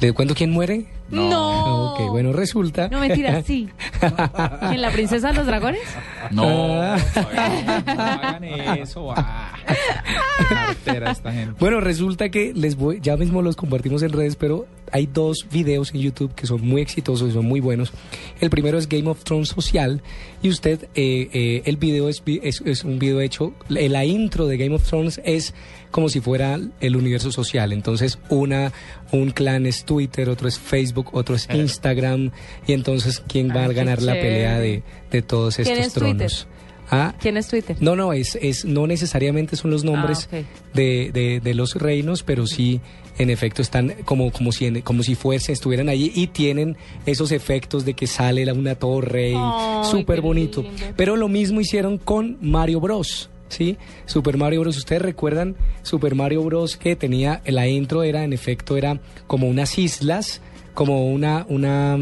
[0.00, 0.86] ¿Les cuento quién muere?
[1.10, 1.94] No.
[1.94, 2.88] Ok, bueno, resulta.
[2.88, 3.68] No, mentira, sí.
[4.62, 5.82] ¿En la princesa de los dragones?
[6.30, 9.12] No, no hagan eso.
[9.16, 9.52] ah.
[10.48, 11.54] Cartera esta gente.
[11.58, 15.94] Bueno, resulta que les voy, ya mismo los compartimos en redes, pero hay dos videos
[15.94, 17.92] en YouTube que son muy exitosos y son muy buenos.
[18.40, 20.02] El primero es Game of Thrones social
[20.42, 24.56] y usted, eh, eh, el video es, es, es un video hecho, la intro de
[24.56, 25.54] Game of Thrones es
[25.90, 27.72] como si fuera el universo social.
[27.72, 28.72] Entonces, una,
[29.12, 32.30] un clan es Twitter, otro es Facebook, otro es Instagram
[32.66, 35.86] y entonces, ¿quién va Ah, a qué ganar la pelea de, de todos ¿Quién estos
[35.86, 36.16] es Twitter?
[36.28, 36.46] tronos?
[36.90, 37.76] Ah, ¿Quién es Twitter?
[37.80, 40.36] no, no, es, es no necesariamente son los nombres Ah,
[40.72, 42.80] de, de, de los reinos, pero sí,
[43.18, 47.32] en efecto, están como, como si en- como si fuesen, estuvieran allí y tienen esos
[47.32, 50.64] efectos de que sale la- una torre y Ay, súper bonito.
[50.96, 53.30] Pero lo mismo hicieron con Mario Bros.
[53.48, 53.78] ¿Sí?
[54.04, 54.76] Super Mario Bros.
[54.76, 56.76] ¿Ustedes recuerdan Super Mario Bros.
[56.76, 60.42] que tenía, la intro era, en efecto, era como unas islas,
[60.74, 61.96] como una, una,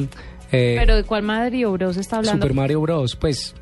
[0.51, 2.43] eh, ¿Pero de cuál Mario Bros está hablando?
[2.43, 3.14] Super Mario Bros.
[3.14, 3.55] Pues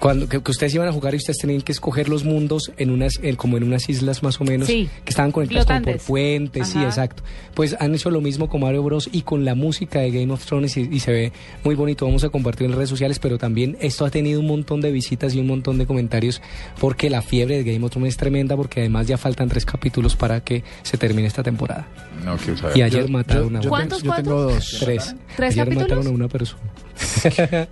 [0.00, 2.90] cuando que, que ustedes iban a jugar y ustedes tenían que escoger los mundos en
[2.90, 4.88] unas en- como en unas islas más o menos Sí.
[5.04, 6.86] que estaban conectadas como por puentes, sí, Ajá.
[6.88, 7.22] exacto.
[7.54, 10.44] Pues han hecho lo mismo con Mario Bros y con la música de Game of
[10.44, 11.32] Thrones y, y se ve
[11.64, 12.06] muy bonito.
[12.06, 15.34] Vamos a compartir en redes sociales, pero también esto ha tenido un montón de visitas
[15.34, 16.40] y un montón de comentarios
[16.80, 20.14] porque la fiebre de Game of Thrones es tremenda porque además ya faltan tres capítulos
[20.16, 21.88] para que se termine esta temporada.
[22.24, 22.76] No quiero saber.
[22.76, 23.68] Y ayer Yo- mataron yo- a una.
[23.68, 24.70] ¿Cuántos, Yo tengo cuántos?
[24.70, 24.80] dos.
[24.80, 25.14] Tres.
[25.36, 25.88] ¿Tres ayer capítulos?
[25.88, 26.62] mataron a una persona.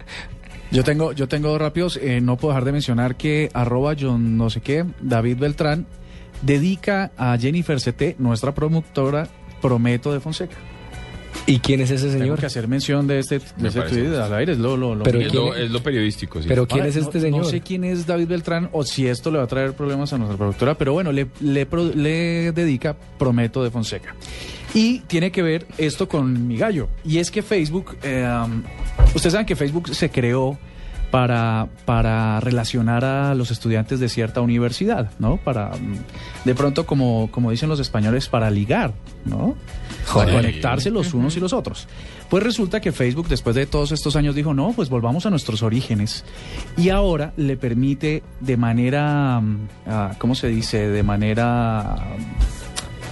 [0.76, 1.98] Yo tengo, yo tengo dos rápidos.
[2.02, 5.86] Eh, no puedo dejar de mencionar que arroba John no sé qué, David Beltrán,
[6.42, 9.26] dedica a Jennifer CT, nuestra productora,
[9.62, 10.56] Prometo de Fonseca.
[11.46, 12.38] ¿Y quién es ese Tengo señor?
[12.40, 14.52] que hacer mención de este, de este tweet al aire.
[14.52, 16.48] Es lo, lo, lo Pero es, lo, es lo periodístico, sí.
[16.48, 17.42] Pero ¿quién Ahora, es no- este señor?
[17.42, 20.18] No sé quién es David Beltrán o si esto le va a traer problemas a
[20.18, 24.14] nuestra productora, pero bueno, le, le, pro- le dedica Prometo de Fonseca.
[24.76, 26.90] Y tiene que ver esto con mi gallo.
[27.02, 28.28] Y es que Facebook, eh,
[29.14, 30.58] ustedes saben que Facebook se creó
[31.10, 35.38] para, para relacionar a los estudiantes de cierta universidad, ¿no?
[35.38, 38.92] Para, mm, de pronto, como, como dicen los españoles, para ligar,
[39.24, 39.56] ¿no?
[40.12, 41.88] Para conectarse los unos y los otros.
[42.28, 45.62] Pues resulta que Facebook, después de todos estos años, dijo, no, pues volvamos a nuestros
[45.62, 46.22] orígenes.
[46.76, 50.86] Y ahora le permite de manera, mm, ah, ¿cómo se dice?
[50.90, 51.96] De manera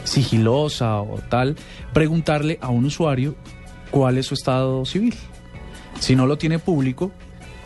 [0.04, 1.56] sigilosa o tal,
[1.92, 3.34] preguntarle a un usuario
[3.90, 5.14] cuál es su estado civil.
[6.00, 7.12] Si no lo tiene público,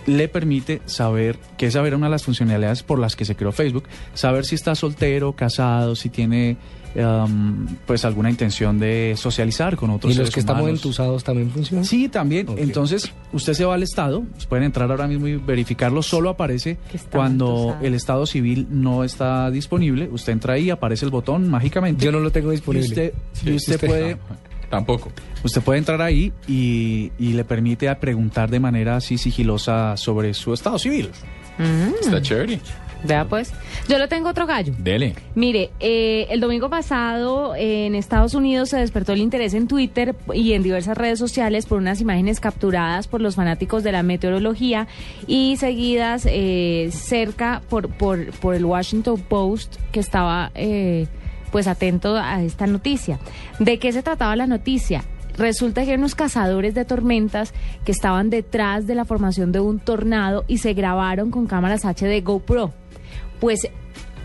[0.07, 3.53] le permite saber, que esa era una de las funcionalidades por las que se creó
[3.53, 3.85] Facebook,
[4.15, 6.57] saber si está soltero, casado, si tiene
[6.97, 10.81] um, pues alguna intención de socializar con otros ¿Y los seres que estamos humanos.
[10.81, 11.85] entusados también funcionan?
[11.85, 12.49] Sí, también.
[12.49, 12.59] Ok.
[12.59, 16.03] Entonces, usted se va al estado, pues, pueden entrar ahora mismo y verificarlo.
[16.03, 16.79] Solo aparece
[17.11, 17.85] cuando entusado.
[17.87, 20.09] el estado civil no está disponible.
[20.11, 22.05] Usted entra ahí, aparece el botón mágicamente.
[22.05, 22.89] Yo no lo tengo y disponible.
[22.89, 24.17] usted, Sí, y usted usted- puede
[24.71, 25.11] Tampoco.
[25.45, 30.35] Usted puede entrar ahí y, y le permite a preguntar de manera así sigilosa sobre
[30.35, 31.09] su estado civil.
[31.57, 32.61] Mm, Está chévere.
[33.05, 33.53] Vea pues.
[33.89, 34.75] Yo le tengo otro gallo.
[34.79, 35.15] Dele.
[35.35, 40.17] Mire, eh, el domingo pasado eh, en Estados Unidos se despertó el interés en Twitter
[40.35, 44.89] y en diversas redes sociales por unas imágenes capturadas por los fanáticos de la meteorología
[45.27, 51.07] y seguidas eh, cerca por, por, por el Washington Post que estaba eh,
[51.53, 53.19] pues atento a esta noticia.
[53.59, 55.05] ¿De qué se trataba la noticia?
[55.39, 59.79] Resulta que hay unos cazadores de tormentas que estaban detrás de la formación de un
[59.79, 62.73] tornado y se grabaron con cámaras HD GoPro.
[63.41, 63.69] Pues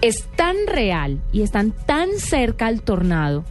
[0.01, 3.45] es tan real y están tan cerca al tornado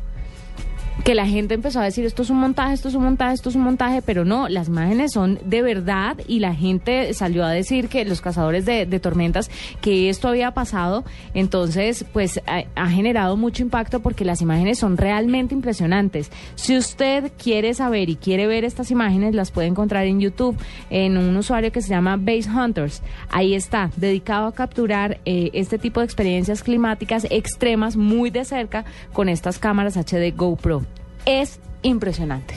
[1.05, 3.49] que la gente empezó a decir esto es un montaje, esto es un montaje, esto
[3.49, 7.51] es un montaje, pero no, las imágenes son de verdad y la gente salió a
[7.51, 9.51] decir que los cazadores de, tormentas
[9.81, 14.97] que esto había pasado, entonces pues ha, ha generado mucho impacto porque las imágenes son
[14.97, 16.31] realmente impresionantes.
[16.55, 20.57] Si usted quiere saber y quiere ver estas imágenes, las puede encontrar en YouTube
[20.89, 23.03] en un usuario que se llama Base Hunters.
[23.29, 28.85] Ahí está, dedicado a capturar eh, este tipo de experiencias climáticas extremas muy de cerca
[29.13, 30.92] con estas cámaras HD GoPro.
[31.27, 32.55] Es impresionante.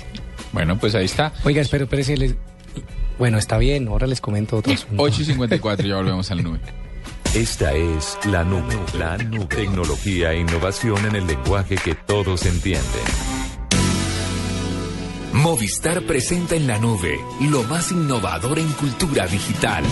[0.52, 1.34] Bueno, pues ahí está.
[1.44, 2.36] Oiga, espero, espérese, les-
[3.20, 5.02] Bueno, está bien, ahora les comento otro asunto.
[5.04, 6.60] 8 y 54, ya volvemos a la nube.
[7.34, 8.76] Esta es la nube.
[8.98, 9.46] La nube.
[9.48, 12.86] Tecnología e innovación en el lenguaje que todos entienden.
[15.34, 19.84] Movistar presenta en la nube lo más innovador en cultura digital.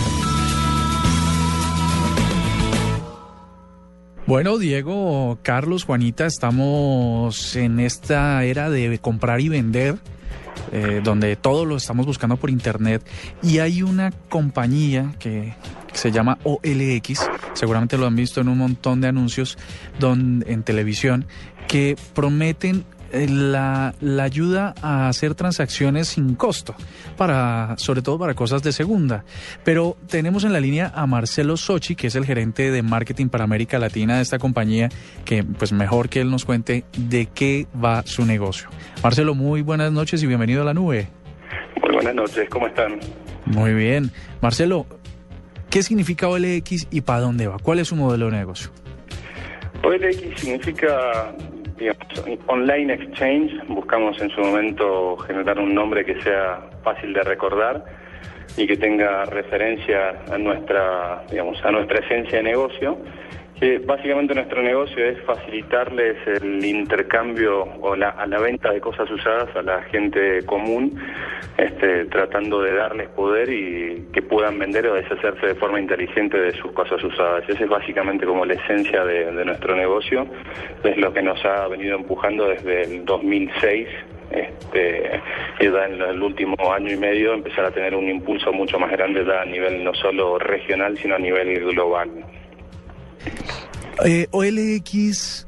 [4.26, 9.96] Bueno, Diego, Carlos, Juanita, estamos en esta era de comprar y vender.
[10.72, 13.02] Eh, donde todo lo estamos buscando por internet
[13.42, 15.54] y hay una compañía que
[15.92, 19.58] se llama OLX, seguramente lo han visto en un montón de anuncios
[20.00, 21.26] en televisión,
[21.68, 22.84] que prometen
[23.28, 26.74] la, la, ayuda a hacer transacciones sin costo,
[27.16, 29.24] para, sobre todo para cosas de segunda.
[29.64, 33.44] Pero tenemos en la línea a Marcelo Sochi, que es el gerente de marketing para
[33.44, 34.88] América Latina de esta compañía,
[35.24, 38.68] que pues mejor que él nos cuente de qué va su negocio.
[39.02, 41.08] Marcelo, muy buenas noches y bienvenido a la nube.
[41.82, 42.98] Muy buenas noches, ¿cómo están?
[43.46, 44.10] Muy bien.
[44.40, 44.86] Marcelo,
[45.70, 47.58] ¿qué significa OLX y para dónde va?
[47.58, 48.70] ¿Cuál es su modelo de negocio?
[49.82, 51.34] OLX significa
[52.46, 57.84] online exchange, buscamos en su momento generar un nombre que sea fácil de recordar
[58.56, 62.98] y que tenga referencia a nuestra, digamos, a nuestra esencia de negocio
[63.86, 69.82] básicamente nuestro negocio es facilitarles el intercambio o la venta de cosas usadas a la
[69.84, 71.00] gente común,
[71.56, 76.52] este, tratando de darles poder y que puedan vender o deshacerse de forma inteligente de
[76.52, 77.48] sus cosas usadas.
[77.48, 80.26] Esa es básicamente como la esencia de, nuestro negocio,
[80.82, 83.88] es lo que nos ha venido empujando desde el 2006
[84.30, 85.20] este,
[85.60, 88.90] y da en el último año y medio empezar a tener un impulso mucho más
[88.90, 92.10] grande a nivel no solo regional, sino a nivel global.
[94.04, 95.46] Eh, OLX,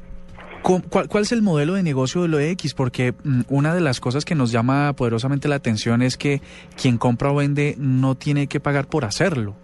[0.63, 2.75] ¿cuál, ¿cuál, es el modelo de negocio de OLX?
[2.75, 6.41] Porque mm, una de las cosas que nos llama poderosamente la atención es que
[6.81, 9.57] quien compra o vende no tiene que pagar por hacerlo.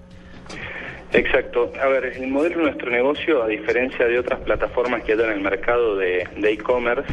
[1.12, 1.72] Exacto.
[1.80, 5.30] A ver, el modelo de nuestro negocio, a diferencia de otras plataformas que hay en
[5.30, 7.12] el mercado de e-commerce,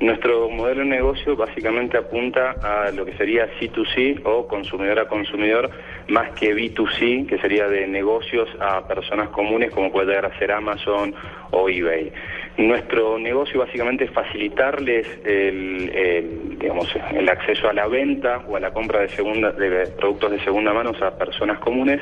[0.00, 5.70] nuestro modelo de negocio básicamente apunta a lo que sería C2C o consumidor a consumidor,
[6.06, 10.52] más que B2C, que sería de negocios a personas comunes como puede llegar a ser
[10.52, 11.14] Amazon
[11.50, 12.12] o eBay.
[12.58, 18.72] Nuestro negocio básicamente es facilitarles el, digamos, el acceso a la venta o a la
[18.72, 22.00] compra de, segunda, de productos de segunda mano a personas comunes.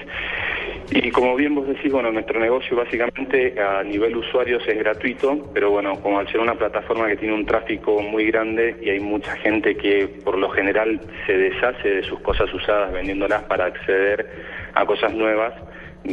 [0.91, 5.71] Y como bien vos decís, bueno, nuestro negocio básicamente a nivel usuarios es gratuito, pero
[5.71, 9.37] bueno, como al ser una plataforma que tiene un tráfico muy grande y hay mucha
[9.37, 14.27] gente que por lo general se deshace de sus cosas usadas vendiéndolas para acceder
[14.75, 15.55] a cosas nuevas.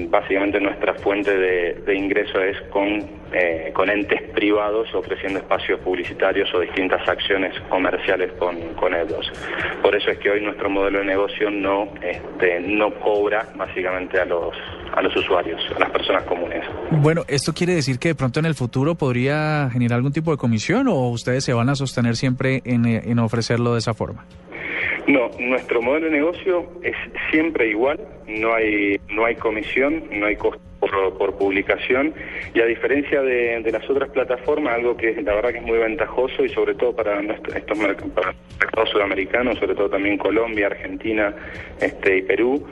[0.10, 6.60] Básicamente nuestra fuente de, ingreso es con, eh, con entes privados ofreciendo espacios publicitarios o
[6.60, 9.32] distintas acciones comerciales con, con ellos.
[9.82, 14.26] Por eso es que hoy nuestro modelo de negocio no, este, no cobra básicamente a
[14.26, 14.56] los,
[14.94, 16.64] a los usuarios, a las personas comunes.
[16.92, 20.38] Bueno, ¿esto quiere decir que de pronto en el futuro podría generar algún tipo de
[20.38, 24.26] comisión o ustedes se van a sostener siempre en, en ofrecerlo de esa forma?
[25.08, 26.96] No, nuestro modelo de negocio es
[27.32, 30.62] siempre igual, no hay, no hay comisión, no hay costo
[31.18, 32.14] por, publicación
[32.54, 36.44] y a diferencia de, las otras plataformas, algo que la verdad que es muy ventajoso
[36.44, 41.34] y sobre todo para estos mercados sudamericanos, sobre todo también Colombia, Argentina
[41.80, 42.66] este, y Perú,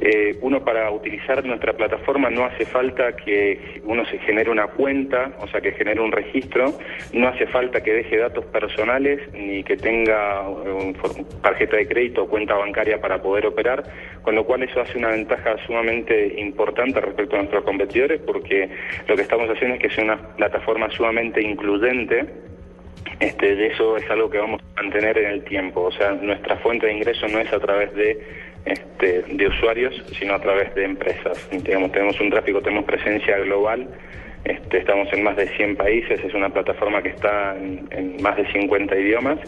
[0.00, 5.32] eh, uno para utilizar nuestra plataforma no hace falta que uno se genere una cuenta,
[5.40, 6.72] o sea, que genere un registro,
[7.12, 10.94] no hace falta que deje datos personales ni que tenga un,
[11.42, 13.82] tarjeta de crédito o cuenta bancaria para poder operar,
[14.22, 18.68] con lo cual eso hace una ventaja sumamente importante respecto a nuestros competidores porque
[19.08, 22.26] lo que estamos haciendo es que sea una plataforma sumamente incluyente
[23.20, 25.82] este, eso es algo que vamos a mantener en el tiempo.
[25.82, 28.18] O sea, nuestra fuente de ingreso no es a través de,
[28.68, 31.48] este, de usuarios, sino a través de empresas.
[31.62, 33.88] Tenemos un tráfico, tenemos presencia global,
[34.44, 38.50] este, estamos en más de 100 países, es una plataforma que está en, más de
[38.52, 39.38] 50 idiomas,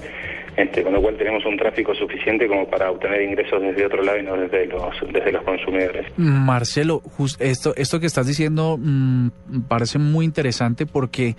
[0.56, 4.18] este, con lo cual tenemos un tráfico suficiente como para obtener ingresos desde otro lado
[4.18, 6.06] y no desde los, desde los consumidores.
[6.16, 7.02] Marcelo,
[7.38, 9.28] esto, esto que estás diciendo mm,
[9.68, 11.36] parece muy interesante porque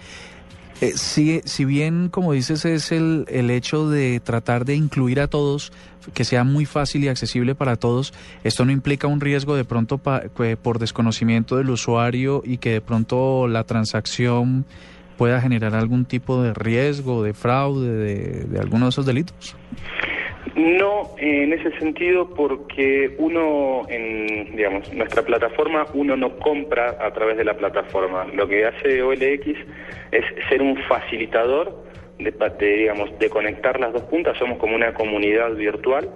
[0.81, 5.27] eh, si, si bien, como dices, es el, el hecho de tratar de incluir a
[5.27, 5.71] todos,
[6.13, 8.13] que sea muy fácil y accesible para todos,
[8.43, 13.47] esto no implica un riesgo de pronto por desconocimiento del usuario y que de pronto
[13.47, 14.65] la transacción
[15.17, 19.55] pueda generar algún tipo de riesgo, de fraude, de, de alguno de esos delitos.
[20.55, 27.37] No, en ese sentido, porque uno, en digamos, nuestra plataforma, uno no compra a través
[27.37, 28.25] de la plataforma.
[28.33, 29.47] Lo que hace OLX
[30.11, 31.85] es ser un facilitador
[32.19, 36.09] de, digamos, de conectar las dos puntas, somos como una comunidad virtual,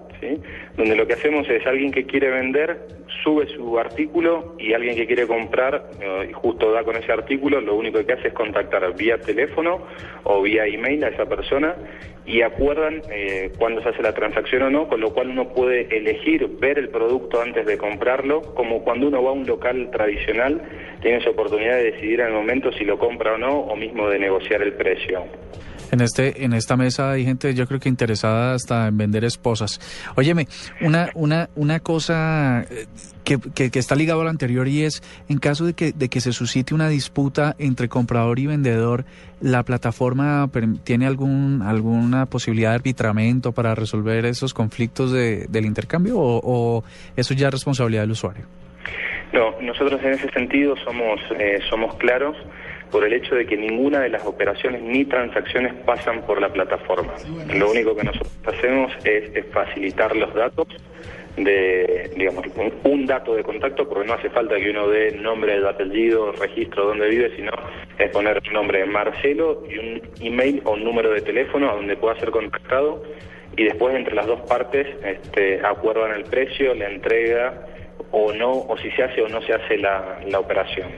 [0.76, 2.88] donde lo que hacemos es alguien que quiere vender,
[3.24, 7.76] sube su artículo y alguien que quiere comprar, eh, justo da con ese artículo, lo
[7.76, 9.88] único que hace es contactar vía teléfono
[10.24, 11.76] o vía email a esa persona
[12.26, 15.96] y acuerdan eh, cuándo se hace la transacción o no, con lo cual uno puede
[15.96, 20.62] elegir ver el producto antes de comprarlo, como cuando uno va a un local tradicional,
[21.02, 24.10] tiene esa oportunidad de decidir en el momento si lo compra o no, o mismo
[24.10, 25.24] de negociar el precio.
[25.92, 29.80] En, este, en esta mesa hay gente, yo creo que interesada hasta en vender esposas.
[30.16, 30.48] Óyeme,
[30.82, 32.86] una, una, una cosa eh,
[33.24, 36.22] que, que, está ligado a lo anterior y es, en caso de que, de que
[36.22, 39.06] se suscite una disputa entre comprador y vendedor,
[39.42, 40.50] ¿la plataforma
[40.84, 46.84] tiene algún, alguna posibilidad de arbitramiento para resolver esos conflictos de, del intercambio o, o
[47.16, 48.46] eso ya es responsabilidad del usuario?
[49.34, 52.38] No, nosotros en ese sentido somos, eh, somos claros
[52.96, 57.14] por el hecho de que ninguna de las operaciones ni transacciones pasan por la plataforma.
[57.54, 60.68] Lo único que nosotros hacemos es, facilitar los datos
[61.36, 62.46] de, digamos,
[62.86, 66.86] un, dato de contacto, porque no hace falta que uno dé nombre, de apellido, registro
[66.86, 67.52] donde vive, sino
[68.00, 71.76] es poner el nombre de Marcelo y un email o un número de teléfono a
[71.76, 73.04] donde pueda ser contactado
[73.58, 77.68] y después entre las dos partes este, acuerdan el precio, la entrega
[78.12, 80.90] o no, o si se hace o no se hace la, la operación.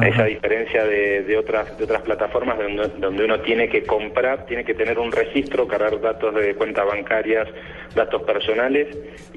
[0.00, 4.64] Esa diferencia de, de, otras de otras plataformas donde, donde, uno tiene que comprar, tiene
[4.64, 7.46] que tener un registro, cargar datos de cuentas bancarias,
[7.94, 8.88] datos personales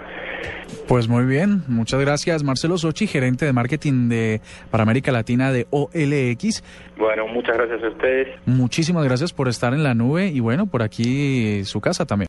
[0.87, 5.67] Pues muy bien, muchas gracias Marcelo Sochi, gerente de marketing de para América Latina de
[5.71, 6.65] OLX.
[6.99, 8.29] Bueno, muchas gracias a ustedes.
[8.45, 12.29] Muchísimas gracias por estar en la nube y bueno, por aquí su casa también.